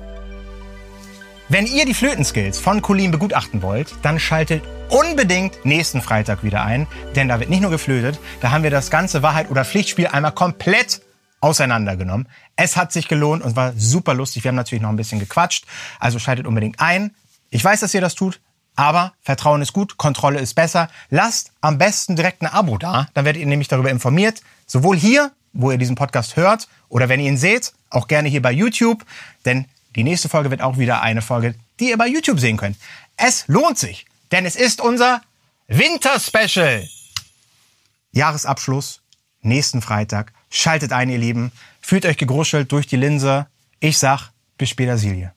Wenn 1.50 1.66
ihr 1.66 1.84
die 1.84 1.94
Flötenskills 1.94 2.58
von 2.58 2.80
Colin 2.80 3.10
begutachten 3.10 3.60
wollt, 3.60 3.92
dann 4.02 4.18
schaltet 4.18 4.62
unbedingt 4.88 5.64
nächsten 5.64 6.00
Freitag 6.00 6.42
wieder 6.42 6.64
ein, 6.64 6.86
denn 7.16 7.28
da 7.28 7.40
wird 7.40 7.50
nicht 7.50 7.60
nur 7.60 7.70
geflötet, 7.70 8.18
da 8.40 8.52
haben 8.52 8.62
wir 8.62 8.70
das 8.70 8.90
ganze 8.90 9.22
Wahrheit- 9.22 9.50
oder 9.50 9.64
Pflichtspiel 9.64 10.06
einmal 10.06 10.32
komplett 10.32 11.02
auseinandergenommen. 11.40 12.28
Es 12.56 12.76
hat 12.76 12.92
sich 12.92 13.08
gelohnt 13.08 13.42
und 13.42 13.56
war 13.56 13.72
super 13.76 14.14
lustig. 14.14 14.44
Wir 14.44 14.50
haben 14.50 14.56
natürlich 14.56 14.82
noch 14.82 14.90
ein 14.90 14.96
bisschen 14.96 15.20
gequatscht, 15.20 15.66
also 15.98 16.18
schaltet 16.18 16.46
unbedingt 16.46 16.80
ein. 16.80 17.14
Ich 17.50 17.64
weiß, 17.64 17.80
dass 17.80 17.94
ihr 17.94 18.00
das 18.00 18.14
tut, 18.14 18.40
aber 18.76 19.14
Vertrauen 19.22 19.62
ist 19.62 19.72
gut, 19.72 19.96
Kontrolle 19.96 20.38
ist 20.40 20.54
besser. 20.54 20.88
Lasst 21.08 21.52
am 21.60 21.78
besten 21.78 22.16
direkt 22.16 22.42
ein 22.42 22.46
Abo 22.46 22.78
da, 22.78 23.08
dann 23.14 23.24
werdet 23.24 23.40
ihr 23.40 23.46
nämlich 23.46 23.68
darüber 23.68 23.90
informiert, 23.90 24.42
sowohl 24.66 24.96
hier, 24.96 25.32
wo 25.52 25.70
ihr 25.70 25.78
diesen 25.78 25.96
Podcast 25.96 26.36
hört, 26.36 26.68
oder 26.88 27.08
wenn 27.08 27.20
ihr 27.20 27.28
ihn 27.28 27.38
seht, 27.38 27.72
auch 27.90 28.06
gerne 28.06 28.28
hier 28.28 28.42
bei 28.42 28.52
YouTube, 28.52 29.04
denn 29.44 29.66
die 29.96 30.04
nächste 30.04 30.28
Folge 30.28 30.50
wird 30.50 30.62
auch 30.62 30.78
wieder 30.78 31.02
eine 31.02 31.22
Folge, 31.22 31.54
die 31.80 31.90
ihr 31.90 31.98
bei 31.98 32.06
YouTube 32.06 32.38
sehen 32.38 32.56
könnt. 32.56 32.76
Es 33.16 33.48
lohnt 33.48 33.78
sich, 33.78 34.06
denn 34.30 34.46
es 34.46 34.54
ist 34.54 34.80
unser 34.80 35.22
Winterspecial. 35.66 36.88
Jahresabschluss, 38.12 38.99
nächsten 39.42 39.82
Freitag. 39.82 40.32
Schaltet 40.50 40.92
ein, 40.92 41.10
ihr 41.10 41.18
Lieben. 41.18 41.52
Fühlt 41.80 42.06
euch 42.06 42.16
gegruschelt 42.16 42.70
durch 42.72 42.86
die 42.86 42.96
Linse. 42.96 43.46
Ich 43.80 43.98
sag, 43.98 44.30
bis 44.58 44.70
später, 44.70 44.98
Silje. 44.98 45.32